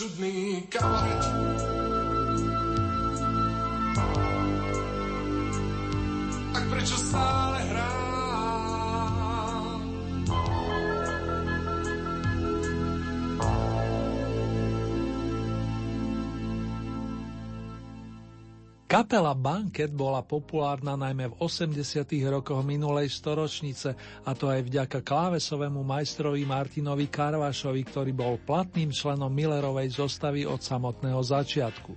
wśród 0.00 0.18
nich 0.18 0.68
kawałeczek. 0.68 1.39
Kapela 19.10 19.34
Banket 19.34 19.90
bola 19.90 20.22
populárna 20.22 20.94
najmä 20.94 21.34
v 21.34 21.42
80. 21.42 22.06
rokoch 22.30 22.62
minulej 22.62 23.10
storočnice 23.10 23.98
a 24.22 24.30
to 24.38 24.46
aj 24.46 24.62
vďaka 24.70 25.02
klávesovému 25.02 25.82
majstrovi 25.82 26.46
Martinovi 26.46 27.10
Karvašovi, 27.10 27.82
ktorý 27.90 28.14
bol 28.14 28.38
platným 28.38 28.94
členom 28.94 29.34
Millerovej 29.34 29.98
zostavy 29.98 30.46
od 30.46 30.62
samotného 30.62 31.18
začiatku. 31.26 31.90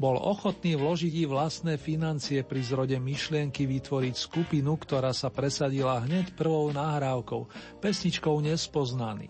Bol 0.00 0.16
ochotný 0.16 0.80
vložiť 0.80 1.20
i 1.20 1.28
vlastné 1.28 1.76
financie 1.76 2.40
pri 2.40 2.64
zrode 2.64 2.96
myšlienky 2.96 3.68
vytvoriť 3.68 4.16
skupinu, 4.16 4.80
ktorá 4.80 5.12
sa 5.12 5.28
presadila 5.28 6.00
hneď 6.00 6.32
prvou 6.32 6.72
nahrávkou, 6.72 7.44
pesničkou 7.84 8.40
Nespoznaný. 8.40 9.28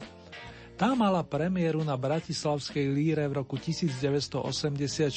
Tá 0.79 0.95
mala 0.95 1.27
premiéru 1.27 1.83
na 1.83 1.99
Bratislavskej 1.99 2.87
líre 2.95 3.27
v 3.27 3.43
roku 3.43 3.59
1984. 3.59 5.11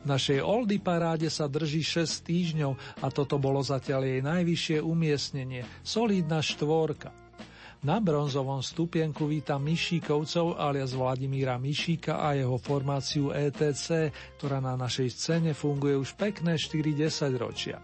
V 0.00 0.06
našej 0.08 0.40
Oldy 0.40 0.80
paráde 0.80 1.28
sa 1.28 1.44
drží 1.44 1.84
6 1.84 2.24
týždňov 2.24 2.72
a 3.04 3.12
toto 3.12 3.36
bolo 3.36 3.60
zatiaľ 3.60 4.08
jej 4.08 4.24
najvyššie 4.24 4.80
umiestnenie, 4.80 5.68
solidná 5.84 6.40
štvorka. 6.40 7.12
Na 7.84 8.00
bronzovom 8.00 8.64
stupienku 8.64 9.28
víta 9.28 9.60
Mišíkovcov 9.60 10.56
alias 10.56 10.96
Vladimíra 10.96 11.60
Mišíka 11.60 12.24
a 12.24 12.32
jeho 12.32 12.56
formáciu 12.56 13.28
ETC, 13.28 14.08
ktorá 14.40 14.64
na 14.64 14.72
našej 14.72 15.08
scéne 15.12 15.52
funguje 15.52 16.00
už 16.00 16.16
pekné 16.16 16.56
40 16.56 16.96
ročia. 17.36 17.76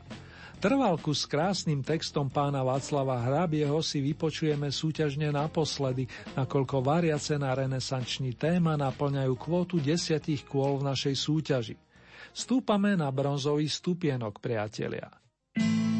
Trvalku 0.64 1.12
s 1.12 1.28
krásnym 1.28 1.84
textom 1.84 2.32
pána 2.32 2.64
Václava 2.64 3.20
Hrabieho 3.20 3.84
si 3.84 4.00
vypočujeme 4.00 4.72
súťažne 4.72 5.28
naposledy, 5.28 6.08
nakoľko 6.40 6.80
variace 6.80 7.36
na 7.36 7.52
renesanční 7.52 8.32
téma 8.32 8.72
naplňajú 8.80 9.36
kvótu 9.36 9.76
desiatich 9.76 10.48
kôl 10.48 10.80
v 10.80 10.88
našej 10.88 11.14
súťaži. 11.20 11.76
Stúpame 12.32 12.96
na 12.96 13.12
bronzový 13.12 13.68
stupienok, 13.68 14.40
priatelia. 14.40 15.12
večernice, 15.52 15.93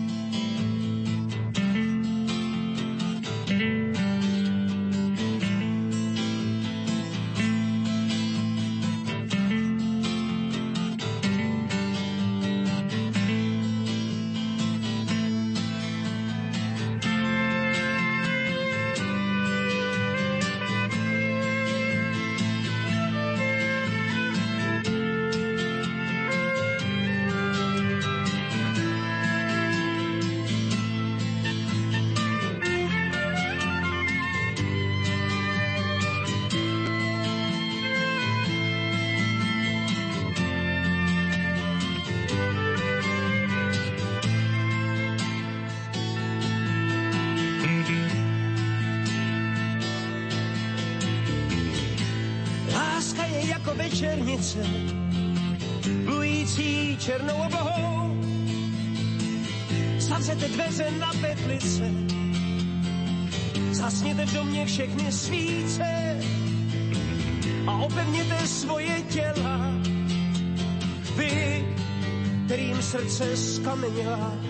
serce 73.03 73.59
coming 73.65 73.91
kamienia 73.91 74.44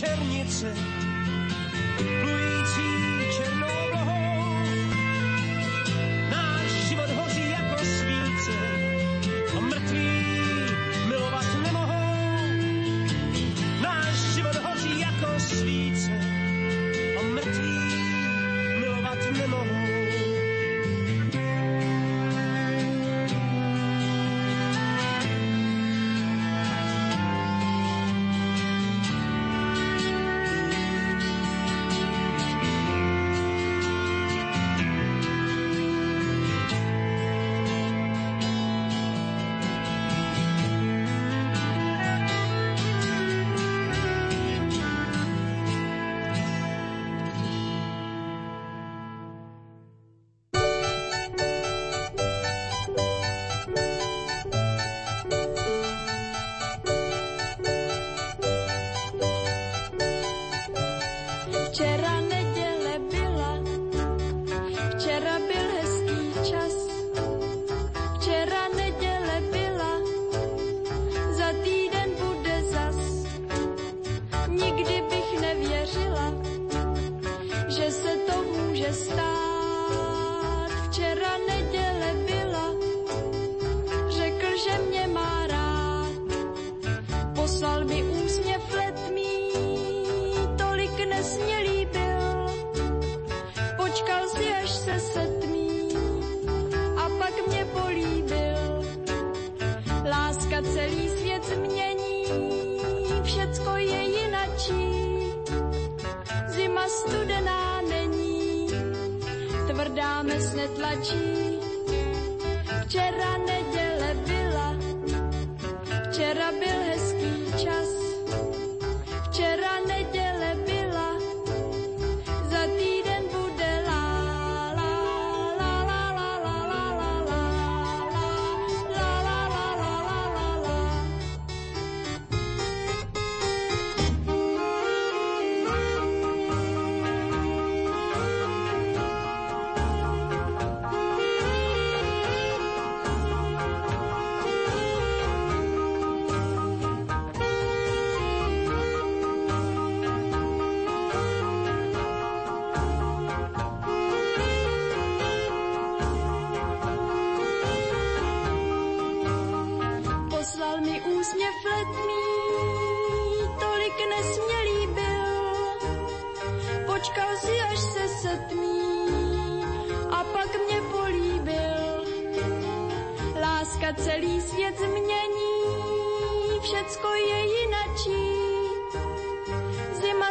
černice. 0.00 0.99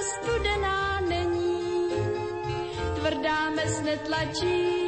Studená 0.02 1.00
není, 1.02 1.90
tvrdá 2.96 3.50
mes 3.50 3.82
netlačí. 3.82 4.79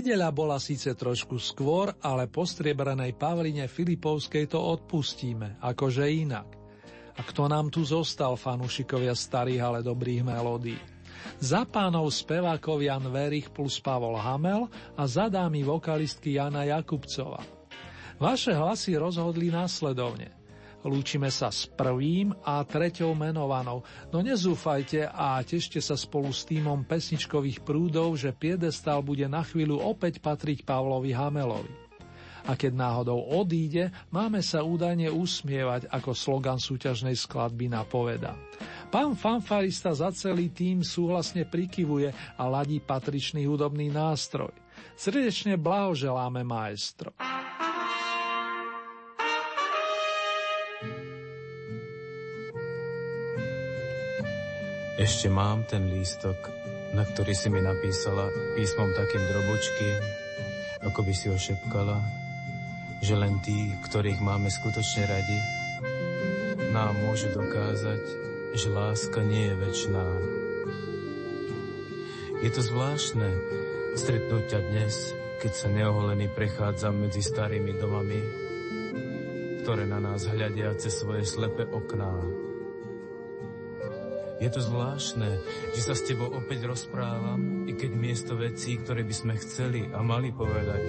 Nedeľa 0.00 0.32
bola 0.32 0.56
síce 0.56 0.96
trošku 0.96 1.36
skôr, 1.36 1.92
ale 2.00 2.24
po 2.24 2.48
striebranej 2.48 3.20
Pavline 3.20 3.68
Filipovskej 3.68 4.48
to 4.48 4.56
odpustíme, 4.56 5.60
akože 5.60 6.08
inak. 6.08 6.48
A 7.12 7.20
kto 7.20 7.44
nám 7.44 7.68
tu 7.68 7.84
zostal, 7.84 8.32
fanúšikovia 8.32 9.12
starých, 9.12 9.60
ale 9.60 9.78
dobrých 9.84 10.24
melódií? 10.24 10.80
Za 11.36 11.68
pánov 11.68 12.08
spevákov 12.16 12.80
Jan 12.80 13.12
Verich 13.12 13.52
plus 13.52 13.76
Pavol 13.76 14.16
Hamel 14.16 14.72
a 14.96 15.04
za 15.04 15.28
dámy 15.28 15.68
vokalistky 15.68 16.40
Jana 16.40 16.64
Jakubcova. 16.64 17.44
Vaše 18.16 18.56
hlasy 18.56 18.96
rozhodli 18.96 19.52
následovne. 19.52 20.39
Lúčime 20.80 21.28
sa 21.28 21.52
s 21.52 21.68
prvým 21.68 22.32
a 22.40 22.64
treťou 22.64 23.12
menovanou, 23.12 23.84
no 24.08 24.24
nezúfajte 24.24 25.12
a 25.12 25.36
tešte 25.44 25.76
sa 25.76 25.92
spolu 25.92 26.32
s 26.32 26.48
týmom 26.48 26.88
pesničkových 26.88 27.60
prúdov, 27.60 28.16
že 28.16 28.32
piedestal 28.32 29.04
bude 29.04 29.28
na 29.28 29.44
chvíľu 29.44 29.76
opäť 29.76 30.24
patriť 30.24 30.64
Pavlovi 30.64 31.12
Hamelovi. 31.12 31.92
A 32.48 32.56
keď 32.56 32.72
náhodou 32.72 33.20
odíde, 33.20 33.92
máme 34.08 34.40
sa 34.40 34.64
údajne 34.64 35.12
usmievať, 35.12 35.92
ako 35.92 36.16
slogan 36.16 36.56
súťažnej 36.56 37.12
skladby 37.12 37.68
napoveda. 37.68 38.32
Pán 38.88 39.12
fanfarista 39.12 39.92
za 39.92 40.08
celý 40.16 40.48
tým 40.48 40.80
súhlasne 40.80 41.44
prikyvuje 41.44 42.08
a 42.40 42.42
ladí 42.48 42.80
patričný 42.80 43.44
hudobný 43.44 43.92
nástroj. 43.92 44.56
Srdečne 44.96 45.60
blahoželáme 45.60 46.40
maestro. 46.40 47.12
Ešte 55.00 55.32
mám 55.32 55.64
ten 55.64 55.88
lístok, 55.88 56.36
na 56.92 57.08
ktorý 57.08 57.32
si 57.32 57.48
mi 57.48 57.64
napísala 57.64 58.28
písmom 58.52 58.92
takým 58.92 59.24
drobočkým, 59.32 59.96
ako 60.84 61.00
by 61.00 61.12
si 61.16 61.32
ho 61.32 61.40
šepkala, 61.40 62.04
že 63.00 63.16
len 63.16 63.40
tí, 63.40 63.72
ktorých 63.80 64.20
máme 64.20 64.52
skutočne 64.52 65.08
radi, 65.08 65.38
nám 66.76 67.00
môžu 67.00 67.32
dokázať, 67.32 68.04
že 68.52 68.68
láska 68.68 69.24
nie 69.24 69.48
je 69.48 69.54
väčšiná. 69.56 70.06
Je 72.44 72.50
to 72.52 72.60
zvláštne 72.60 73.28
stretnúť 73.96 74.52
ťa 74.52 74.60
dnes, 74.68 75.16
keď 75.40 75.52
sa 75.56 75.72
neoholený 75.72 76.28
prechádzam 76.28 77.08
medzi 77.08 77.24
starými 77.24 77.72
domami, 77.72 78.20
ktoré 79.64 79.88
na 79.88 79.96
nás 79.96 80.28
hľadia 80.28 80.76
cez 80.76 80.92
svoje 80.92 81.24
slepé 81.24 81.64
okná. 81.72 82.49
Je 84.40 84.48
to 84.48 84.64
zvláštne, 84.64 85.36
že 85.76 85.80
sa 85.84 85.92
s 85.92 86.08
tebou 86.08 86.32
opäť 86.32 86.64
rozprávam, 86.64 87.68
i 87.68 87.76
keď 87.76 87.92
miesto 87.92 88.32
vecí, 88.40 88.80
ktoré 88.80 89.04
by 89.04 89.12
sme 89.12 89.34
chceli 89.36 89.84
a 89.92 90.00
mali 90.00 90.32
povedať, 90.32 90.88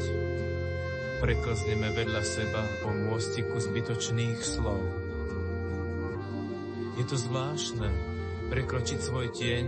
preklzneme 1.20 1.92
vedľa 1.92 2.24
seba 2.24 2.64
po 2.80 2.96
môstiku 2.96 3.60
zbytočných 3.60 4.40
slov. 4.40 4.80
Je 6.96 7.04
to 7.04 7.20
zvláštne 7.20 7.92
prekročiť 8.56 9.00
svoj 9.04 9.36
tieň, 9.36 9.66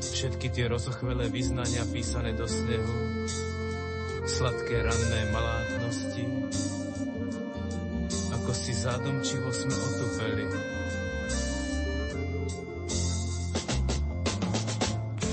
všetky 0.00 0.48
tie 0.48 0.64
rozochvelé 0.72 1.28
vyznania 1.28 1.84
písané 1.84 2.32
do 2.32 2.48
snehu, 2.48 3.28
sladké 4.24 4.88
ranné 4.88 5.20
malátnosti, 5.36 6.24
ako 8.40 8.50
si 8.56 8.72
zádomčivo 8.72 9.52
sme 9.52 9.74
otupeli. 9.76 10.44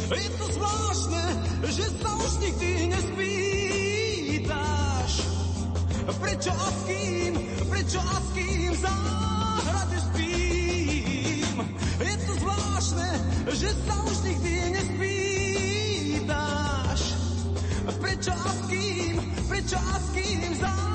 Je 0.05 0.29
to 0.37 0.45
zvláštne, 0.53 1.23
že 1.65 1.81
sa 1.97 2.13
už 2.13 2.37
nikdy 2.37 2.93
nespýtaš, 2.93 4.53
prečo 6.21 6.53
a 6.53 6.69
s 6.69 6.79
kým, 6.85 7.33
prečo 7.65 7.97
a 7.97 8.21
s 8.21 8.29
kým 8.37 8.69
záhrade 8.85 9.97
spím. 10.13 11.57
Je 11.97 12.15
to 12.21 12.33
zvláštne, 12.37 13.09
že 13.49 13.73
sa 13.89 13.95
už 14.05 14.17
nikdy 14.29 14.77
nespýtaš, 14.77 16.21
prečo 17.97 18.29
a 18.29 18.49
s 18.53 18.61
kým, 18.69 19.25
prečo 19.49 19.77
a 19.81 19.97
s 19.97 20.07
kým 20.13 20.53
záhrade 20.61 20.94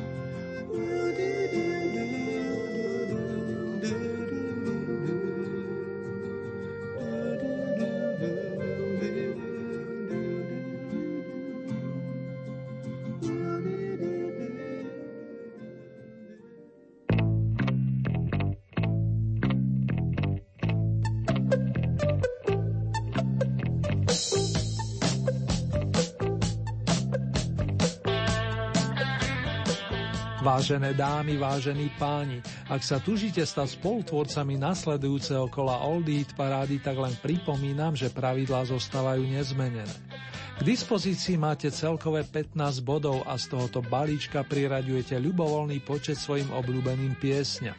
Vážené 30.61 30.93
dámy, 30.93 31.41
vážení 31.41 31.89
páni, 31.97 32.37
ak 32.69 32.85
sa 32.85 33.01
tužíte 33.01 33.41
stať 33.41 33.81
spolutvorcami 33.81 34.61
nasledujúceho 34.61 35.49
kola 35.49 35.81
Oldie 35.81 36.21
parády, 36.37 36.77
tak 36.77 37.01
len 37.01 37.17
pripomínam, 37.17 37.97
že 37.97 38.13
pravidlá 38.13 38.69
zostávajú 38.69 39.25
nezmenené. 39.25 39.89
K 39.89 40.61
dispozícii 40.61 41.33
máte 41.33 41.73
celkové 41.73 42.21
15 42.29 42.77
bodov 42.85 43.25
a 43.25 43.41
z 43.41 43.57
tohoto 43.57 43.81
balíčka 43.81 44.45
priraďujete 44.45 45.17
ľubovoľný 45.17 45.81
počet 45.81 46.21
svojim 46.21 46.53
obľúbeným 46.53 47.17
piesňam. 47.17 47.73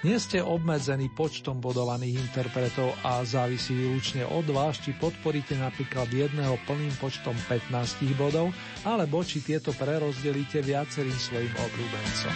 Nie 0.00 0.16
ste 0.16 0.40
obmedzení 0.40 1.12
počtom 1.12 1.60
bodovaných 1.60 2.24
interpretov 2.24 2.96
a 3.04 3.20
závisí 3.20 3.76
výlučne 3.76 4.24
od 4.24 4.48
vás, 4.48 4.80
či 4.80 4.96
podporíte 4.96 5.60
napríklad 5.60 6.08
jedného 6.08 6.56
plným 6.64 6.96
počtom 6.96 7.36
15 7.52 8.08
bodov, 8.16 8.48
alebo 8.88 9.20
či 9.20 9.44
tieto 9.44 9.76
prerozdelíte 9.76 10.64
viacerým 10.64 11.12
svojim 11.12 11.52
obľúbencom. 11.52 12.32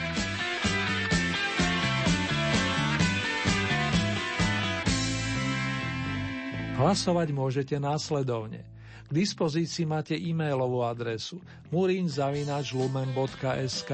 Hlasovať 6.85 7.33
môžete 7.33 7.81
následovne. 7.81 8.69
K 9.09 9.25
dispozícii 9.25 9.89
máte 9.89 10.21
e-mailovú 10.21 10.85
adresu 10.85 11.41
murinzavinačlumen.sk 11.73 13.93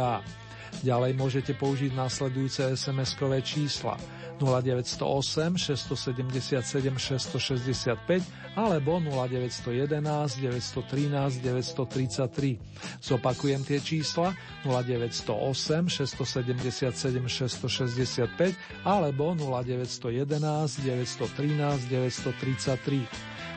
Ďalej 0.80 1.12
môžete 1.18 1.52
použiť 1.58 1.92
nasledujúce 1.92 2.72
SMS-kové 2.72 3.44
čísla 3.44 4.00
0908 4.40 5.60
677 5.60 6.96
665 6.96 8.56
alebo 8.56 8.96
0911 8.96 10.40
913 10.40 11.44
933. 11.44 12.56
Zopakujem 13.04 13.60
tie 13.68 13.78
čísla 13.84 14.32
0908 14.64 15.92
677 15.92 17.28
665 17.28 18.56
alebo 18.88 19.36
0911 19.36 20.40
913 20.40 21.92
933. 21.92 23.04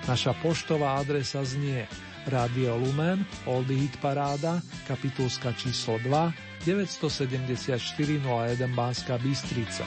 Naša 0.03 0.35
poštová 0.43 0.99
adresa 0.99 1.47
znie 1.47 1.87
Radio 2.27 2.75
Lumen, 2.79 3.23
Oldie 3.47 3.87
Hit 3.87 3.99
Paráda, 3.99 4.63
kapitulska 4.87 5.51
číslo 5.55 5.99
2, 5.99 6.52
974 6.63 8.23
01 8.23 8.71
Banská 8.71 9.19
Bystrica. 9.19 9.83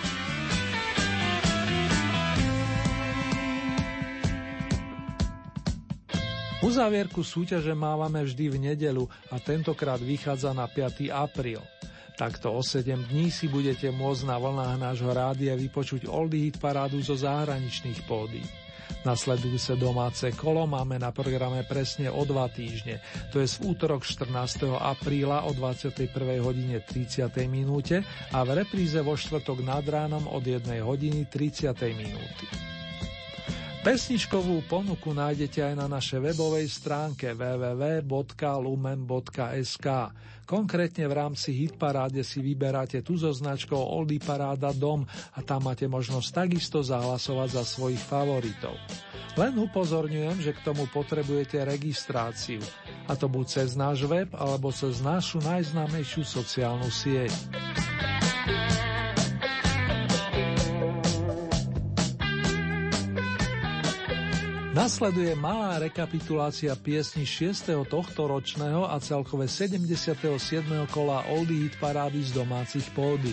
Uzávierku 6.61 7.25
súťaže 7.25 7.73
mávame 7.73 8.21
vždy 8.27 8.45
v 8.53 8.57
nedelu 8.73 9.09
a 9.33 9.41
tentokrát 9.41 10.03
vychádza 10.03 10.53
na 10.53 10.69
5. 10.69 11.09
apríl. 11.15 11.65
Takto 12.17 12.53
o 12.53 12.61
7 12.61 13.09
dní 13.09 13.33
si 13.33 13.49
budete 13.49 13.89
môcť 13.93 14.23
na 14.29 14.37
vlnách 14.37 14.77
nášho 14.77 15.13
rádia 15.13 15.57
vypočuť 15.57 16.09
Oldie 16.09 16.49
Hit 16.49 16.61
parádu 16.61 17.01
zo 17.01 17.17
zahraničných 17.17 18.05
pódií. 18.05 18.66
Nasledujúce 19.03 19.79
domáce 19.79 20.35
kolo 20.35 20.67
máme 20.67 20.99
na 20.99 21.15
programe 21.15 21.63
presne 21.63 22.11
o 22.11 22.23
dva 22.27 22.51
týždne. 22.51 22.99
To 23.31 23.39
je 23.39 23.47
v 23.47 23.57
útorok 23.73 24.03
14. 24.03 24.67
apríla 24.77 25.47
o 25.47 25.55
21. 25.55 26.11
hodine 26.43 26.83
30. 26.83 27.31
minúte 27.47 28.03
a 28.35 28.43
v 28.43 28.67
repríze 28.67 28.99
vo 29.01 29.15
štvrtok 29.15 29.63
nad 29.63 29.87
ránom 29.87 30.27
od 30.27 30.43
1 30.43 30.83
hodiny 30.83 31.31
30. 31.31 31.73
minúty. 31.95 32.76
Pesničkovú 33.87 34.67
ponuku 34.67 35.15
nájdete 35.15 35.63
aj 35.63 35.75
na 35.79 35.87
našej 35.87 36.19
webovej 36.19 36.67
stránke 36.67 37.39
www.lumen.sk. 37.39 38.11
Konkrétne 40.43 41.07
v 41.07 41.15
rámci 41.15 41.55
Hitparáde 41.55 42.27
si 42.27 42.43
vyberáte 42.43 43.07
tu 43.07 43.15
so 43.15 43.31
značkou 43.31 43.79
Oldy 43.79 44.19
Paráda 44.19 44.75
Dom 44.75 45.07
a 45.07 45.39
tam 45.47 45.71
máte 45.71 45.87
možnosť 45.87 46.35
takisto 46.35 46.83
zahlasovať 46.83 47.63
za 47.63 47.63
svojich 47.63 48.03
favoritov. 48.03 48.75
Len 49.39 49.55
upozorňujem, 49.55 50.43
že 50.43 50.51
k 50.59 50.67
tomu 50.67 50.91
potrebujete 50.91 51.63
registráciu, 51.63 52.59
a 53.07 53.15
to 53.15 53.31
buď 53.31 53.47
cez 53.47 53.79
náš 53.79 54.03
web 54.11 54.35
alebo 54.35 54.75
cez 54.75 54.99
našu 54.99 55.39
najznámejšiu 55.47 56.27
sociálnu 56.27 56.91
sieť. 56.91 57.31
Nasleduje 64.77 65.33
malá 65.33 65.81
rekapitulácia 65.81 66.77
piesni 66.77 67.25
6. 67.25 67.89
tohto 67.89 68.29
ročného 68.29 68.85
a 68.85 69.01
celkové 69.01 69.49
77. 69.49 70.29
kola 70.93 71.25
Oldie 71.33 71.65
Hit 71.65 71.81
parády 71.81 72.21
z 72.21 72.37
domácich 72.37 72.85
pódy. 72.93 73.33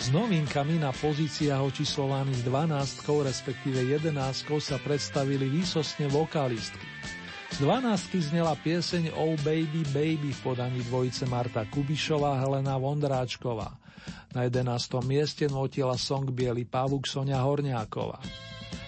S 0.00 0.08
novinkami 0.08 0.80
na 0.80 0.96
pozíciách 0.96 1.60
očíslovaných 1.60 2.40
12, 2.48 2.72
respektíve 3.04 3.84
11 4.00 4.16
sa 4.56 4.80
predstavili 4.80 5.44
výsostne 5.44 6.08
vokalistky. 6.08 6.88
Z 7.52 7.60
12 7.60 8.32
znela 8.32 8.56
pieseň 8.56 9.12
Oh 9.12 9.36
Baby 9.44 9.84
Baby 9.92 10.32
v 10.32 10.40
podaní 10.40 10.80
dvojice 10.88 11.28
Marta 11.28 11.68
Kubišová 11.68 12.32
a 12.32 12.40
Helena 12.40 12.80
Vondráčková. 12.80 13.76
Na 14.32 14.48
11. 14.48 14.72
mieste 15.04 15.52
notila 15.52 16.00
song 16.00 16.32
Bielý 16.32 16.64
pavúk 16.64 17.04
Sonia 17.04 17.44
Horňáková. 17.44 18.24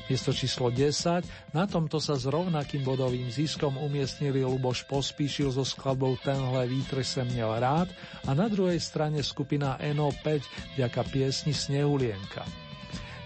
Miesto 0.08 0.32
číslo 0.32 0.72
10, 0.72 1.52
na 1.52 1.68
tomto 1.68 2.00
sa 2.00 2.16
s 2.16 2.24
rovnakým 2.24 2.80
bodovým 2.80 3.28
ziskom 3.28 3.76
umiestnili 3.76 4.40
Luboš 4.40 4.88
Pospíšil 4.88 5.52
so 5.52 5.68
skladbou 5.68 6.16
Tenhle 6.24 6.64
vítr 6.64 7.04
sem 7.04 7.28
měl 7.28 7.52
rád 7.60 7.92
a 8.24 8.32
na 8.32 8.48
druhej 8.48 8.80
strane 8.80 9.20
skupina 9.20 9.76
NO5 9.76 10.40
vďaka 10.80 11.00
piesni 11.12 11.52
Snehulienka. 11.52 12.40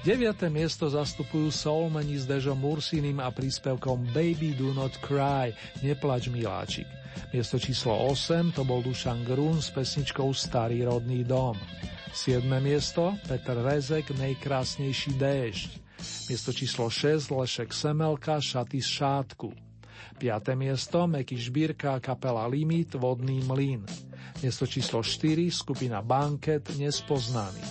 Deviate 0.02 0.50
miesto 0.50 0.90
zastupujú 0.90 1.54
Soulmeni 1.54 2.18
s 2.18 2.26
Dežom 2.26 2.58
Mursinim 2.58 3.22
a 3.22 3.30
príspevkom 3.30 4.10
Baby 4.10 4.58
Do 4.58 4.74
Not 4.74 4.98
Cry, 4.98 5.54
Neplač 5.86 6.26
miláčik. 6.26 6.90
Miesto 7.30 7.62
číslo 7.62 7.94
8 8.10 8.50
to 8.58 8.66
bol 8.66 8.82
Dušan 8.82 9.22
Grun 9.22 9.62
s 9.62 9.70
pesničkou 9.70 10.34
Starý 10.34 10.82
rodný 10.82 11.22
dom. 11.22 11.54
7. 12.10 12.42
miesto 12.58 13.14
Peter 13.30 13.54
Rezek 13.54 14.10
Nejkrásnejší 14.18 15.14
déšť. 15.14 15.70
Miesto 16.02 16.50
číslo 16.50 16.90
6 16.90 17.30
Lešek 17.30 17.70
Semelka 17.70 18.42
Šaty 18.42 18.82
z 18.82 18.88
šátku. 18.88 19.54
5. 20.18 20.54
miesto 20.58 21.06
Meky 21.06 21.38
Žbírka 21.38 21.98
kapela 22.02 22.46
Limit 22.50 22.98
Vodný 22.98 23.42
mlyn. 23.46 23.86
Miesto 24.42 24.66
číslo 24.66 25.02
4 25.02 25.46
skupina 25.50 26.02
Banket 26.02 26.74
Nespoznaný. 26.74 27.62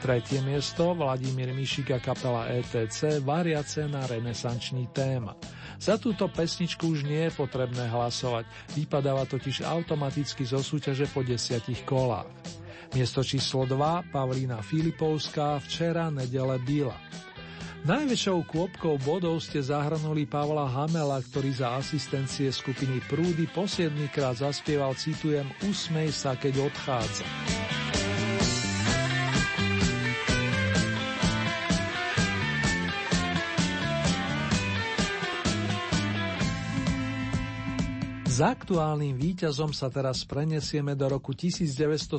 Tretie 0.00 0.44
miesto 0.44 0.92
Vladimír 0.96 1.52
Mišika 1.56 2.00
kapela 2.00 2.48
ETC 2.52 3.20
Variace 3.24 3.88
na 3.88 4.04
renesančný 4.04 4.92
téma. 4.92 5.36
Za 5.76 6.00
túto 6.00 6.28
pesničku 6.32 6.96
už 6.96 7.04
nie 7.04 7.28
je 7.28 7.32
potrebné 7.36 7.92
hlasovať, 7.92 8.48
vypadáva 8.72 9.28
totiž 9.28 9.64
automaticky 9.64 10.48
zo 10.48 10.64
súťaže 10.64 11.08
po 11.12 11.20
desiatich 11.20 11.84
kolách. 11.84 12.28
Miesto 12.96 13.20
číslo 13.20 13.68
2 13.68 14.08
Pavlína 14.08 14.64
Filipovská 14.64 15.60
Včera 15.60 16.08
nedele 16.08 16.56
Bila. 16.64 16.96
Najväčšou 17.86 18.50
kôpkou 18.50 18.98
bodov 19.06 19.38
ste 19.38 19.62
zahrnuli 19.62 20.26
Pavla 20.26 20.66
Hamela, 20.66 21.22
ktorý 21.22 21.54
za 21.54 21.78
asistencie 21.78 22.50
skupiny 22.50 22.98
Prúdy 23.06 23.46
posiedmýkrát 23.46 24.42
zaspieval, 24.42 24.98
citujem, 24.98 25.46
Usmej 25.62 26.10
sa, 26.10 26.34
keď 26.34 26.66
odchádza. 26.66 27.22
S 38.26 38.42
aktuálnym 38.42 39.14
víťazom 39.14 39.70
sa 39.70 39.94
teraz 39.94 40.26
prenesieme 40.26 40.98
do 40.98 41.06
roku 41.06 41.38
1970, 41.38 42.18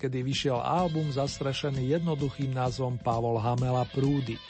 kedy 0.00 0.24
vyšiel 0.24 0.56
album 0.56 1.12
zastrešený 1.12 2.00
jednoduchým 2.00 2.56
názvom 2.56 2.96
Pavol 2.96 3.36
Hamela 3.44 3.84
Prúdy. 3.84 4.40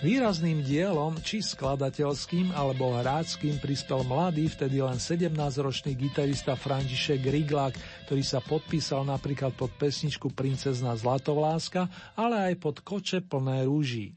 Výrazným 0.00 0.64
dielom, 0.64 1.20
či 1.20 1.44
skladateľským 1.44 2.56
alebo 2.56 2.96
hráčským, 2.96 3.60
prispel 3.60 4.00
mladý, 4.08 4.48
vtedy 4.48 4.80
len 4.80 4.96
17-ročný 4.96 5.92
gitarista 5.92 6.56
František 6.56 7.20
Riglák, 7.20 7.76
ktorý 8.08 8.24
sa 8.24 8.40
podpísal 8.40 9.04
napríklad 9.04 9.52
pod 9.52 9.68
pesničku 9.76 10.32
Princezna 10.32 10.96
Zlatovláska, 10.96 11.92
ale 12.16 12.48
aj 12.48 12.54
pod 12.64 12.80
Koče 12.80 13.28
plné 13.28 13.68
rúží. 13.68 14.16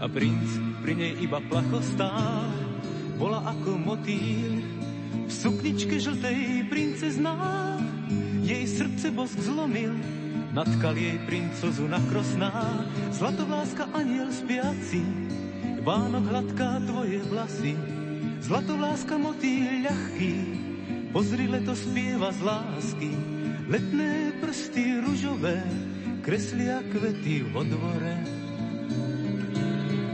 A 0.00 0.08
princ 0.08 0.48
pri 0.80 0.96
nej 0.96 1.12
iba 1.20 1.38
plachostá. 1.44 2.08
Bola 3.20 3.44
ako 3.52 3.76
motýl 3.76 4.64
v 5.28 5.32
sukničke 5.32 6.00
žltej 6.00 6.64
princezná. 6.72 7.36
Jej 8.40 8.64
srdce 8.64 9.12
bosk 9.12 9.36
zlomil, 9.44 9.92
natkal 10.56 10.96
jej 10.96 11.20
princozu 11.28 11.84
na 11.84 12.00
krosná. 12.08 12.80
Zlatovláska 13.12 13.92
aniel 13.92 14.32
spiaci, 14.32 15.04
Vánok 15.80 16.28
hladká 16.28 16.76
tvoje 16.84 17.20
vlasy, 17.28 17.72
zlatovláska 18.44 19.16
motýl 19.16 19.84
ľahký, 19.84 20.34
pozri 21.08 21.48
leto 21.48 21.72
spieva 21.72 22.28
z 22.36 22.40
lásky, 22.44 23.12
letné 23.64 24.36
prsty 24.44 25.00
ružové, 25.00 25.60
kreslia 26.20 26.84
kvety 26.92 27.48
vo 27.48 27.64
dvore. 27.64 28.39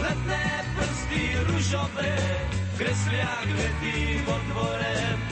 letné 0.00 0.64
prsty 0.76 1.36
ružové, 1.46 2.16
kreslia 2.76 3.36
kvetí 3.42 4.22
pod 4.24 4.40
dvorem. 4.48 5.31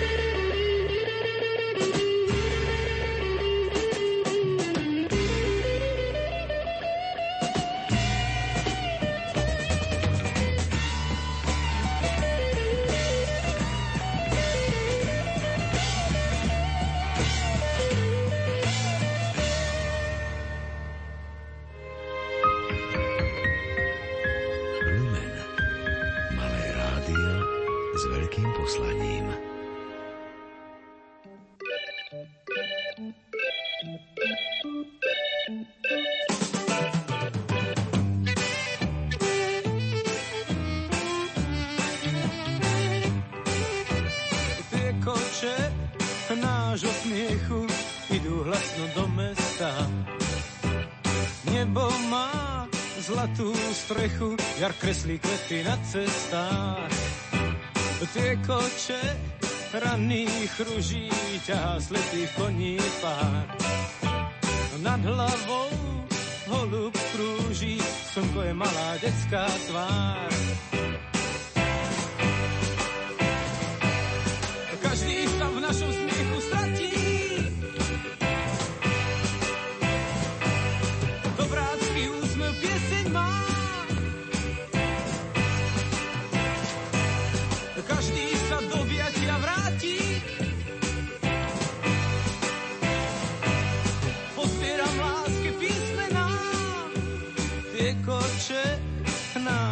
jar 54.71 54.79
kreslí 54.79 55.19
kvety 55.19 55.63
na 55.67 55.75
cestách. 55.83 56.95
Tie 58.13 58.35
koče 58.47 59.03
ranných 59.75 60.55
ruží 60.63 61.11
ťahá 61.43 61.79
slepých 61.79 62.31
koní 62.39 62.79
pár. 63.03 63.47
Nad 64.81 64.99
hlavou 65.03 65.69
holub 66.47 66.95
krúži, 67.11 67.77
slnko 68.15 68.39
je 68.47 68.53
malá 68.55 68.89
detská 69.03 69.45
tvár. 69.67 70.31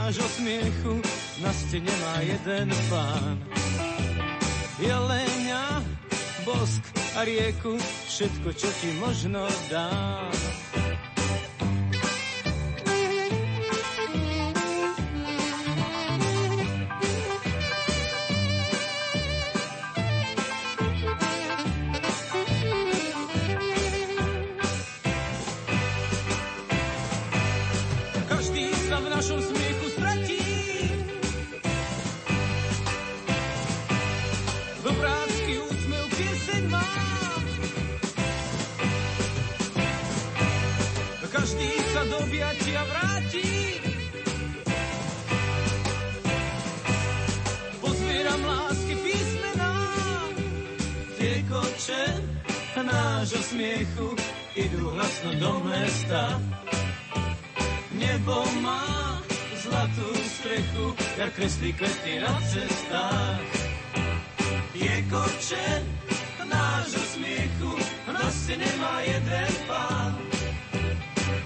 Nášho 0.09 0.29
smiechu 0.41 0.93
na 1.37 1.53
stene 1.53 1.93
má 2.01 2.17
jeden 2.25 2.73
pán. 2.89 3.37
Jelenia, 4.81 5.85
bosk 6.41 6.81
a 7.13 7.21
rieku, 7.29 7.77
všetko, 8.09 8.49
čo 8.57 8.69
ti 8.81 8.89
možno 8.97 9.45
dám. 9.69 10.48
Kreslí 61.39 61.73
kvety 61.73 62.19
na 62.19 62.35
cestách. 62.51 63.51
Je 64.75 64.95
koče 65.07 65.69
nášho 66.49 67.03
smiechu, 67.15 67.71
na 68.11 68.27
si 68.31 68.57
nemá 68.59 68.99
jeden 69.07 69.51
pán. 69.67 70.19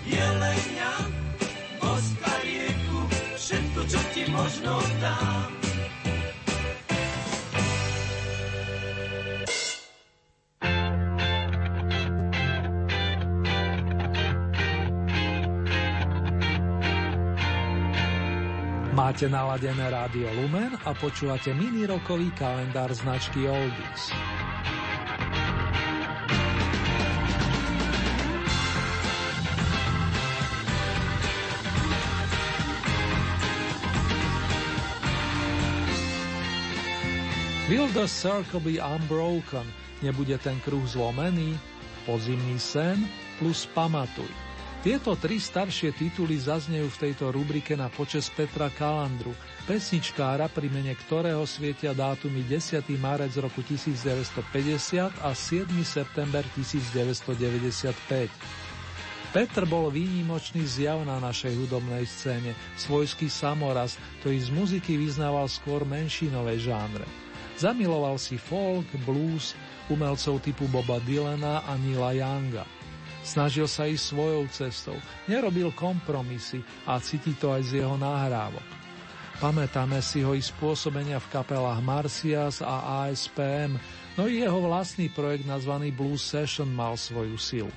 Jelenia, 0.05 0.93
boska 1.77 2.33
rieku, 2.41 2.99
všetko, 3.37 3.79
čo 3.85 3.99
ti 4.17 4.23
možno 4.33 4.81
dám. 4.97 5.72
Máte 19.13 19.29
naladené 19.29 19.93
rádio 19.93 20.25
Lumen 20.33 20.73
a 20.73 20.91
počúvate 20.97 21.53
mini 21.53 21.85
rokový 21.85 22.33
kalendár 22.33 22.89
značky 22.97 23.45
Oldies. 23.45 24.09
Will 37.69 37.85
the 37.93 38.09
circle 38.09 38.57
be 38.65 38.81
unbroken? 38.81 39.69
Nebude 40.01 40.41
ten 40.41 40.57
kruh 40.65 40.81
zlomený? 40.89 41.53
Pozimný 42.09 42.57
sen 42.57 43.05
plus 43.37 43.69
pamatuj. 43.77 44.52
Tieto 44.83 45.15
tri 45.15 45.39
staršie 45.39 45.95
tituly 45.95 46.35
zaznejú 46.35 46.91
v 46.91 46.99
tejto 47.07 47.31
rubrike 47.31 47.71
na 47.71 47.87
počes 47.87 48.27
Petra 48.27 48.67
Kalandru, 48.67 49.31
pesničkára, 49.63 50.51
pri 50.51 50.67
mene 50.67 50.91
ktorého 50.91 51.47
svietia 51.47 51.95
dátumy 51.95 52.43
10. 52.43 52.83
marec 52.99 53.31
roku 53.39 53.63
1950 53.63 54.43
a 55.23 55.31
7. 55.31 55.71
september 55.87 56.43
1995. 56.59 57.95
Petr 59.31 59.63
bol 59.63 59.87
výnimočný 59.87 60.67
zjav 60.67 60.99
na 61.07 61.15
našej 61.15 61.63
hudobnej 61.63 62.03
scéne, 62.03 62.51
svojský 62.75 63.31
samoraz, 63.31 63.95
ktorý 64.19 64.35
z 64.35 64.49
muziky 64.51 64.99
vyznával 64.99 65.47
skôr 65.47 65.87
menšinové 65.87 66.59
žánre. 66.59 67.07
Zamiloval 67.55 68.19
si 68.19 68.35
folk, 68.35 68.91
blues, 69.07 69.55
umelcov 69.87 70.43
typu 70.43 70.67
Boba 70.67 70.99
Dylana 71.07 71.63
a 71.63 71.79
Nila 71.79 72.11
Younga. 72.11 72.82
Snažil 73.23 73.71
sa 73.71 73.87
ísť 73.87 74.03
svojou 74.11 74.43
cestou, 74.51 74.99
nerobil 75.31 75.71
kompromisy 75.71 76.59
a 76.83 76.99
cíti 76.99 77.31
to 77.39 77.55
aj 77.55 77.63
z 77.71 77.79
jeho 77.79 77.95
náhrávok. 77.95 78.67
Pamätáme 79.39 80.03
si 80.03 80.21
ho 80.21 80.35
i 80.35 80.43
spôsobenia 80.43 81.23
v 81.23 81.31
kapelách 81.31 81.79
Marcias 81.79 82.59
a 82.59 83.07
ASPM, 83.07 83.79
no 84.19 84.27
i 84.27 84.43
jeho 84.43 84.59
vlastný 84.59 85.07
projekt 85.11 85.47
nazvaný 85.47 85.95
Blues 85.95 86.23
Session 86.23 86.67
mal 86.67 86.99
svoju 86.99 87.39
silu. 87.39 87.73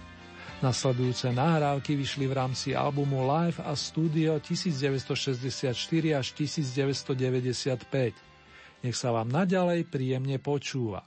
Nasledujúce 0.65 1.31
nahrávky 1.37 1.95
vyšli 1.95 2.27
v 2.27 2.35
rámci 2.35 2.73
albumu 2.73 3.23
Live 3.29 3.61
a 3.61 3.77
Studio 3.77 4.41
1964 4.41 5.75
až 6.17 6.27
1995. 6.33 8.17
Nech 8.81 8.97
sa 8.97 9.13
vám 9.13 9.29
naďalej 9.29 9.85
príjemne 9.91 10.41
počúva. 10.41 11.05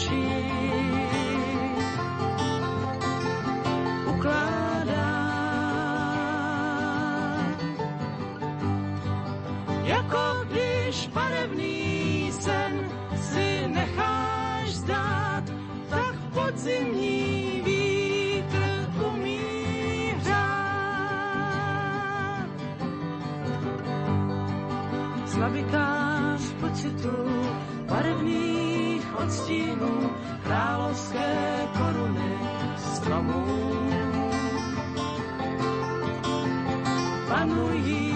očí. 0.00 0.24
Ukládá 4.06 5.10
jako 9.84 10.44
když 10.50 11.06
barevný 11.08 11.89
odstínů 29.50 30.10
královské 30.44 31.68
koruny 31.78 32.38
stromů 32.76 33.46
panují. 37.28 38.10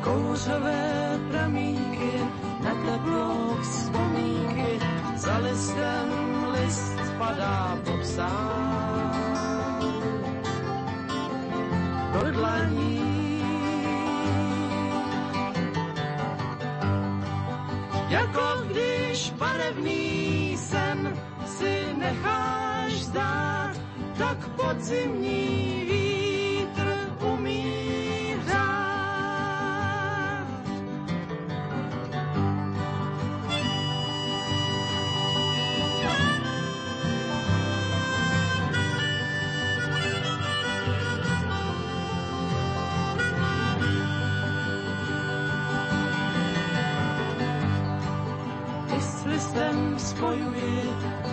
Kouřové 0.00 1.18
pramínky 1.30 2.12
na 2.64 2.74
teplou 2.74 3.56
vzpomínky, 3.62 4.80
za 5.16 5.38
listem 5.38 6.08
list 6.52 6.94
padá 7.18 7.78
popsán. 7.84 9.14
Do 12.12 12.32
dlaní 12.32 13.03
jako 18.08 18.42
když 18.68 19.30
barevný 19.30 20.56
sen 20.56 21.18
si 21.46 21.84
necháš 21.98 22.92
zdát, 22.92 23.80
tak 24.18 24.48
podzimní 24.48 25.84
vítr 25.90 26.03
spojuji, 50.04 50.90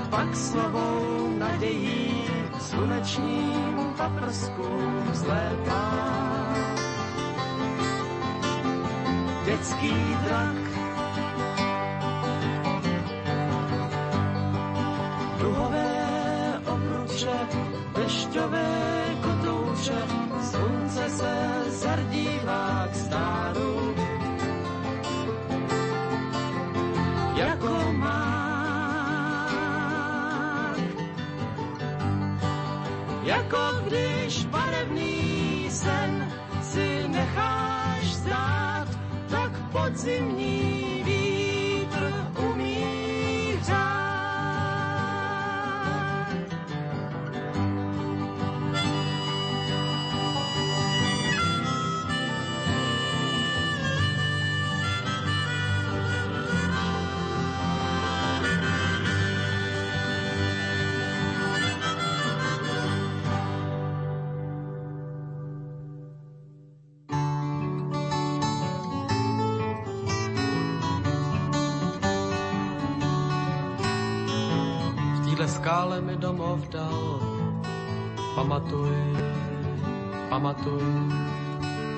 pak 0.10 0.35
slovou 0.35 1.35
nadějí 1.38 2.23
slunečním 2.60 3.93
paprskům 3.98 5.03
vzlétá. 5.11 6.11
Dětský 9.45 9.93
drak 10.23 10.61
jako 33.32 33.88
když 33.88 34.45
barevný 34.45 35.68
sen 35.70 36.32
si 36.62 37.08
necháš 37.08 38.06
zdát, 38.14 38.88
tak 39.30 39.52
podzimní 39.72 40.81
skále 75.47 76.01
mi 76.01 76.18
domov 76.18 76.68
dal. 76.69 77.19
Pamatuj, 78.35 78.97
pamatuj. 80.30 80.85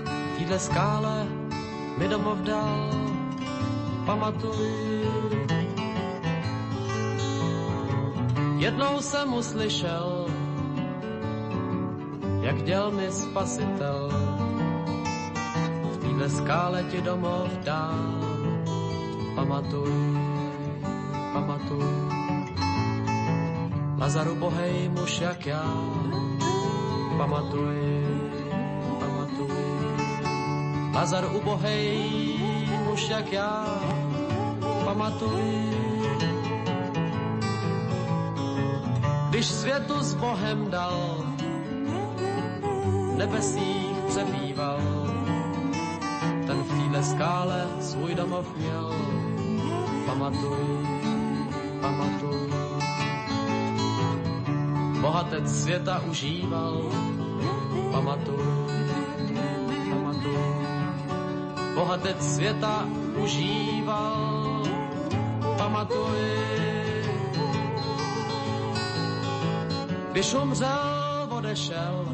V 0.03 0.37
téhle 0.37 0.59
skále 0.59 1.27
mi 1.97 2.07
domov 2.07 2.37
dal. 2.47 2.89
Pamatuj. 4.05 5.03
Jednou 8.57 9.01
jsem 9.01 9.33
uslyšel, 9.33 10.27
jak 12.41 12.63
děl 12.63 12.91
mi 12.91 13.11
spasitel. 13.11 14.09
V 15.91 15.97
téhle 15.97 16.29
skále 16.29 16.83
ti 16.83 17.01
domov 17.01 17.47
dám. 17.63 18.23
Pamatuj, 19.35 19.93
pamatuj. 21.33 22.12
Lazaru 24.03 24.35
bohej 24.35 24.89
muž 24.89 25.19
jak 25.19 25.45
já, 25.45 25.63
pamatuj, 27.17 28.03
pamatuj. 28.99 29.63
Lazar 30.93 31.25
ubohej 31.35 32.11
muž 32.83 33.09
jak 33.09 33.31
já, 33.31 33.63
pamatuj. 34.85 35.43
Když 39.29 39.45
světu 39.45 39.99
s 39.99 40.13
Bohem 40.13 40.69
dal, 40.69 41.23
nebesích 43.15 43.97
přebýval, 44.07 44.79
ten 46.47 46.63
v 46.63 46.69
téhle 46.69 47.03
skále 47.03 47.67
svůj 47.79 48.15
domov 48.15 48.55
měl, 48.57 48.91
pamatuj, 50.05 50.67
pamatuj. 51.81 52.52
Bohatec 55.03 55.51
světa 55.51 55.99
užíval, 56.07 56.79
pamatuj, 57.91 58.47
pamatuj. 59.91 60.47
Bohatec 61.75 62.19
světa 62.35 62.87
užíval, 63.23 64.63
pamatuj. 65.57 66.23
Když 70.11 70.33
umřel, 70.33 71.27
odešel 71.29 72.05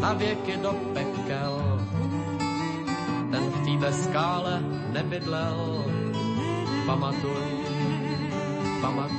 na 0.00 0.12
věky 0.12 0.56
do 0.62 0.74
pekel. 0.94 1.62
Ten 3.30 3.50
v 3.50 3.64
téhle 3.64 3.92
skále 3.92 4.60
nebydlel, 4.92 5.84
pamatuj, 6.86 7.46
pamatuj. 8.80 9.15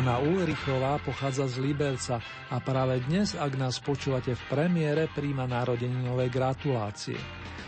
Hanna 0.00 0.16
Ulrichová 0.16 0.96
pochádza 1.04 1.44
z 1.44 1.60
Libelca 1.60 2.24
a 2.48 2.56
práve 2.56 3.04
dnes, 3.04 3.36
ak 3.36 3.52
nás 3.60 3.84
počúvate 3.84 4.32
v 4.32 4.42
premiére, 4.48 5.12
príjma 5.12 5.44
narodeninové 5.44 6.32
gratulácie. 6.32 7.20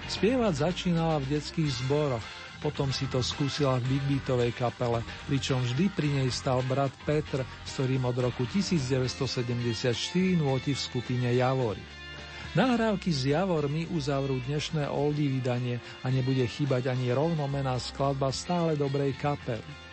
Spievať 0.09 0.65
začínala 0.65 1.21
v 1.21 1.29
detských 1.29 1.85
zboroch, 1.85 2.25
potom 2.65 2.89
si 2.89 3.05
to 3.13 3.21
skúsila 3.21 3.77
v 3.85 3.85
Big 3.85 4.05
Beatovej 4.09 4.57
kapele, 4.57 5.05
pričom 5.29 5.61
vždy 5.61 5.93
pri 5.93 6.09
nej 6.09 6.33
stal 6.33 6.65
brat 6.65 6.97
Petr, 7.05 7.45
s 7.69 7.77
ktorým 7.77 8.09
od 8.09 8.17
roku 8.17 8.49
1974 8.49 9.93
nôti 10.41 10.73
v 10.73 10.81
skupine 10.81 11.37
Javory. 11.37 11.85
Nahrávky 12.57 13.13
s 13.13 13.29
Javormi 13.29 13.93
uzavrú 13.93 14.41
dnešné 14.49 14.89
oldy 14.89 15.37
vydanie 15.37 15.85
a 16.01 16.09
nebude 16.09 16.49
chýbať 16.49 16.97
ani 16.97 17.13
rovnomená 17.13 17.77
skladba 17.77 18.33
stále 18.33 18.73
dobrej 18.73 19.21
kapely. 19.21 19.92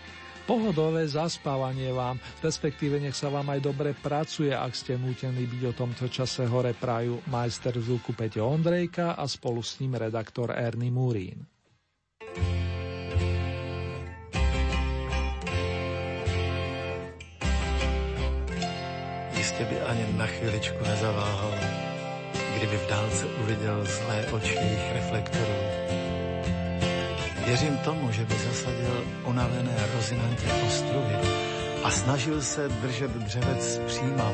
Pohodové 0.50 1.06
zaspávanie 1.06 1.94
vám, 1.94 2.18
respektíve 2.42 2.98
nech 2.98 3.14
sa 3.14 3.30
vám 3.30 3.54
aj 3.54 3.70
dobre 3.70 3.94
pracuje, 3.94 4.50
ak 4.50 4.74
ste 4.74 4.98
nútení 4.98 5.46
byť 5.46 5.62
o 5.70 5.78
tomto 5.78 6.10
čase 6.10 6.50
hore 6.50 6.74
praju 6.74 7.22
majster 7.30 7.78
zvuku 7.78 8.18
Peťo 8.18 8.50
Ondrejka 8.50 9.14
a 9.14 9.30
spolu 9.30 9.62
s 9.62 9.78
ním 9.78 10.02
redaktor 10.02 10.50
Ernie 10.50 10.90
Murín. 10.90 11.46
Jistě 19.38 19.64
by 19.70 19.78
ani 19.86 20.06
na 20.18 20.26
chviličku 20.26 20.82
nezaváhal, 20.82 21.54
kdyby 22.58 22.78
v 22.78 22.90
dálce 22.90 23.26
uviděl 23.26 23.86
zlé 23.86 24.26
oči 24.34 24.54
jejich 24.54 24.94
reflektorů 24.94 25.89
Věřím 27.50 27.78
tomu, 27.78 28.12
že 28.12 28.26
by 28.26 28.34
zasadil 28.34 29.04
unavené 29.26 29.74
rozinantě 29.96 30.46
ostruhy 30.68 31.16
a 31.84 31.92
snažil 31.92 32.42
se 32.42 32.70
držet 32.70 33.12
dřevec 33.12 33.82
příma, 33.88 34.32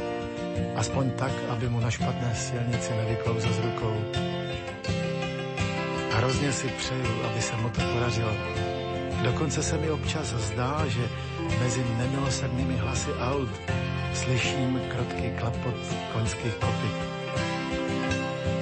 aspoň 0.76 1.12
tak, 1.12 1.32
aby 1.50 1.70
mu 1.70 1.80
na 1.80 1.92
špatné 1.92 2.36
silnici 2.36 2.92
nevyklouzl 2.94 3.54
z 3.54 3.60
rukou. 3.60 3.96
Hrozně 6.12 6.52
si 6.52 6.68
přeju, 6.68 7.24
aby 7.32 7.42
se 7.42 7.56
mu 7.56 7.70
to 7.70 7.82
podařilo. 7.94 8.32
Dokonce 9.24 9.64
se 9.64 9.78
mi 9.78 9.90
občas 9.92 10.28
zdá, 10.28 10.84
že 10.88 11.10
mezi 11.60 11.86
nemilosrdnými 11.98 12.76
hlasy 12.78 13.12
aut 13.14 13.50
slyším 14.14 14.82
krotký 14.92 15.32
klapot 15.40 15.76
koňských 16.14 16.54
kopyt. 16.54 16.96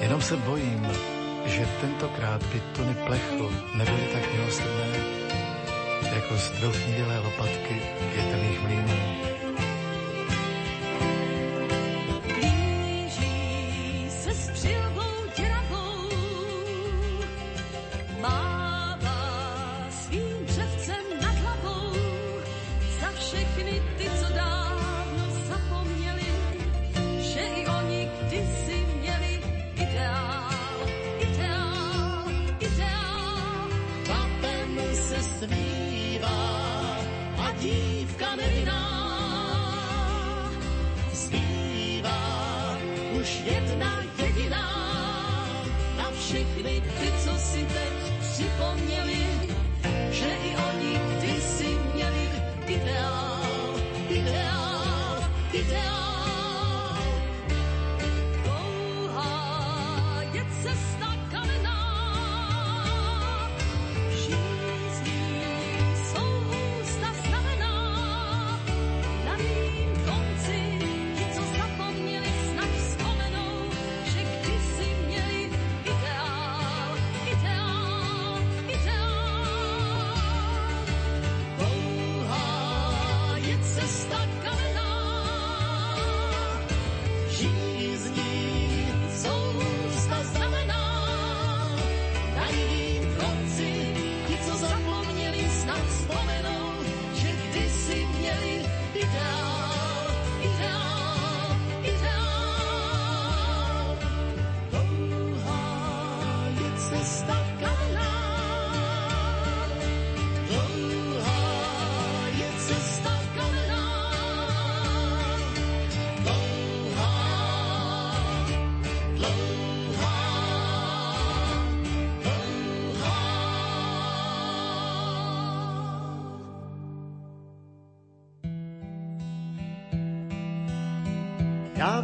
Jenom 0.00 0.22
se 0.22 0.36
bojím, 0.36 0.86
že 1.46 1.68
tentokrát 1.80 2.42
by 2.52 2.60
tuny 2.72 2.94
plechu 3.06 3.50
nebyly 3.74 4.04
tak 4.12 4.24
milosrdné 4.34 5.24
jako 6.14 6.36
zdrouchnivělé 6.36 7.18
lopatky 7.18 7.82
větrných 8.14 8.60
mlínů. 8.62 8.93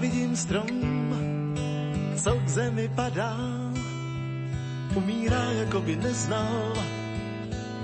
Vidím 0.00 0.36
strom, 0.36 0.66
co 2.16 2.34
k 2.34 2.48
zemi 2.48 2.88
padá, 2.88 3.36
umírá, 4.94 5.44
jako 5.52 5.80
by 5.80 5.96
neznal 5.96 6.74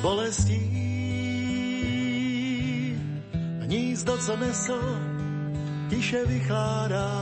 bolestí. 0.02 0.60
Hnízdo, 3.60 4.18
co 4.18 4.36
nesl, 4.36 4.80
tiše 5.90 6.24
vychládá, 6.26 7.12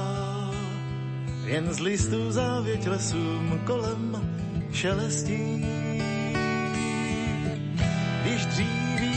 jen 1.44 1.74
z 1.74 1.80
listů 1.80 2.32
závěť 2.32 2.86
lesům 2.86 3.60
kolem 3.66 4.30
šelestí. 4.72 5.64
Když 8.22 8.46
dříví 8.46 9.14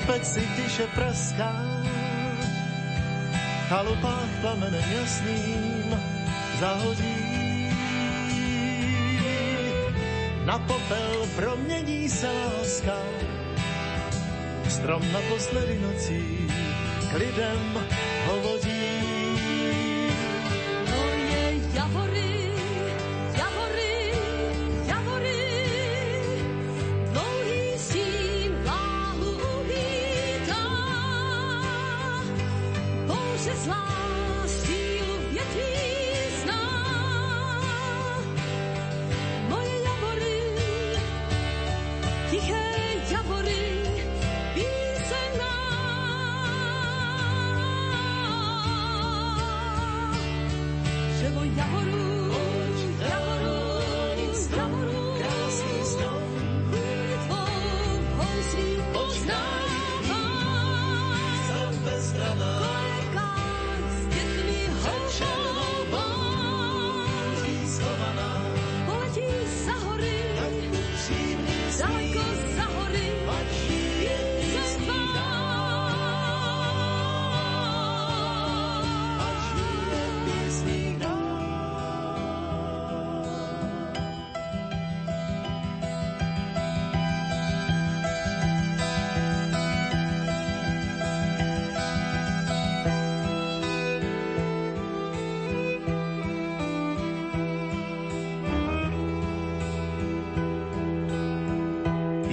v 0.00 0.06
peci 0.06 0.40
tiše 0.56 0.86
praská, 0.94 1.75
chalupách 3.68 4.30
plamenem 4.40 4.84
jasným 4.94 5.90
zahodí. 6.60 7.16
Na 10.46 10.58
popel 10.58 11.26
promění 11.36 12.08
se 12.08 12.30
láska, 12.30 12.98
strom 14.68 15.02
naposledy 15.12 15.78
nocí 15.82 16.46
k 17.10 17.12
lidem 17.18 17.86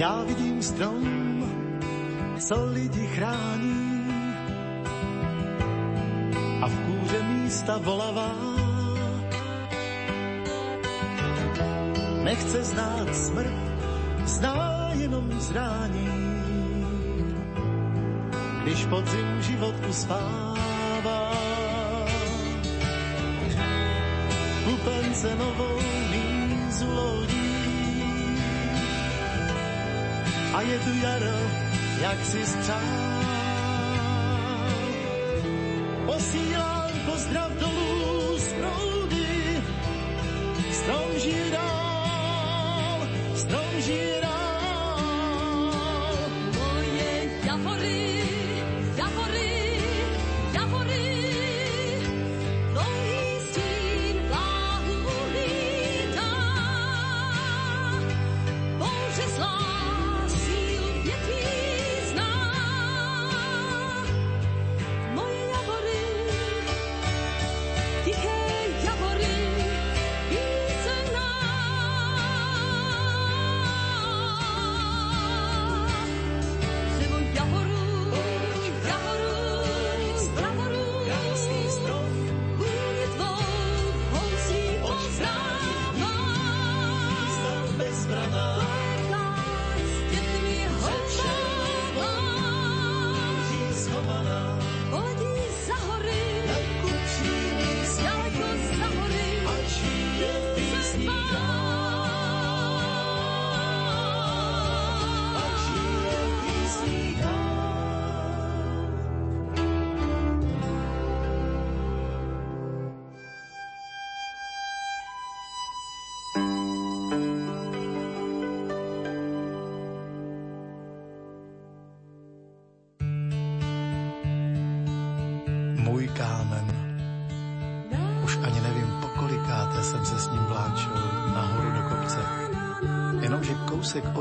Já 0.03 0.23
vidím 0.23 0.61
strom, 0.61 1.03
co 2.39 2.65
lidi 2.65 3.07
chrání 3.07 4.07
a 6.61 6.67
v 6.67 6.75
kůře 6.85 7.23
místa 7.23 7.77
volavá. 7.77 8.35
Nechce 12.23 12.63
znát 12.63 13.15
smrt, 13.15 13.53
zná 14.25 14.91
jenom 14.93 15.39
zrání. 15.39 16.09
Když 18.63 18.85
podzim 18.85 19.41
život 19.41 19.75
uspává, 19.89 21.33
kupence 24.65 25.35
novou 25.35 25.79
mízu 26.11 26.91
lodí 26.91 27.42
a 30.53 30.61
je 30.61 30.79
tu 30.79 30.93
jaro, 31.01 31.37
jak 32.01 32.25
si 32.25 32.45
střál. 32.45 33.12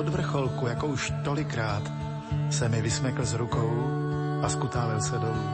Od 0.02 0.08
vrcholku, 0.08 0.66
jako 0.66 0.86
už 0.86 1.12
tolikrát, 1.24 1.82
se 2.50 2.68
mi 2.68 2.82
vysmekl 2.82 3.24
z 3.24 3.34
rukou 3.34 3.70
a 4.42 4.48
skutálil 4.48 5.00
se 5.00 5.18
dolů. 5.18 5.46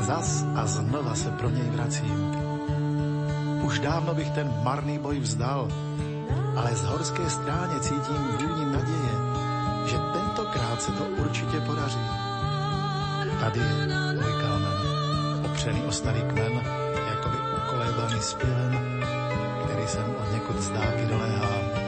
Zas 0.00 0.44
a 0.56 0.66
znova 0.66 1.14
se 1.14 1.30
pro 1.30 1.50
něj 1.50 1.70
vracím. 1.70 2.36
Už 3.64 3.78
dávno 3.78 4.14
bych 4.14 4.30
ten 4.30 4.52
marný 4.62 4.98
boj 4.98 5.20
vzdal, 5.20 5.68
ale 6.56 6.76
z 6.76 6.84
horské 6.84 7.30
stráně 7.30 7.80
cítím 7.80 8.20
vůni 8.36 8.64
naděje, 8.72 9.16
že 9.86 9.96
tentokrát 10.12 10.82
se 10.82 10.92
to 10.92 11.04
určitě 11.04 11.60
podaří. 11.60 12.04
Tady 13.40 13.60
je 13.60 13.86
můj 14.12 14.32
kámen, 14.42 14.78
opřený 15.44 15.82
o 15.82 15.92
starý 15.92 16.20
kmen, 16.20 16.52
jakoby 17.08 17.36
ukolébaný 17.64 18.20
zpěvem, 18.20 19.00
který 19.64 19.86
jsem 19.88 20.04
od 20.04 20.32
někud 20.32 20.60
z 20.60 20.70
dálky 20.70 21.06
doléhám. 21.08 21.85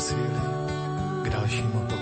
Síly 0.00 0.40
k 1.22 1.26
dalšímu 1.28 1.80
pokusu. 1.84 1.99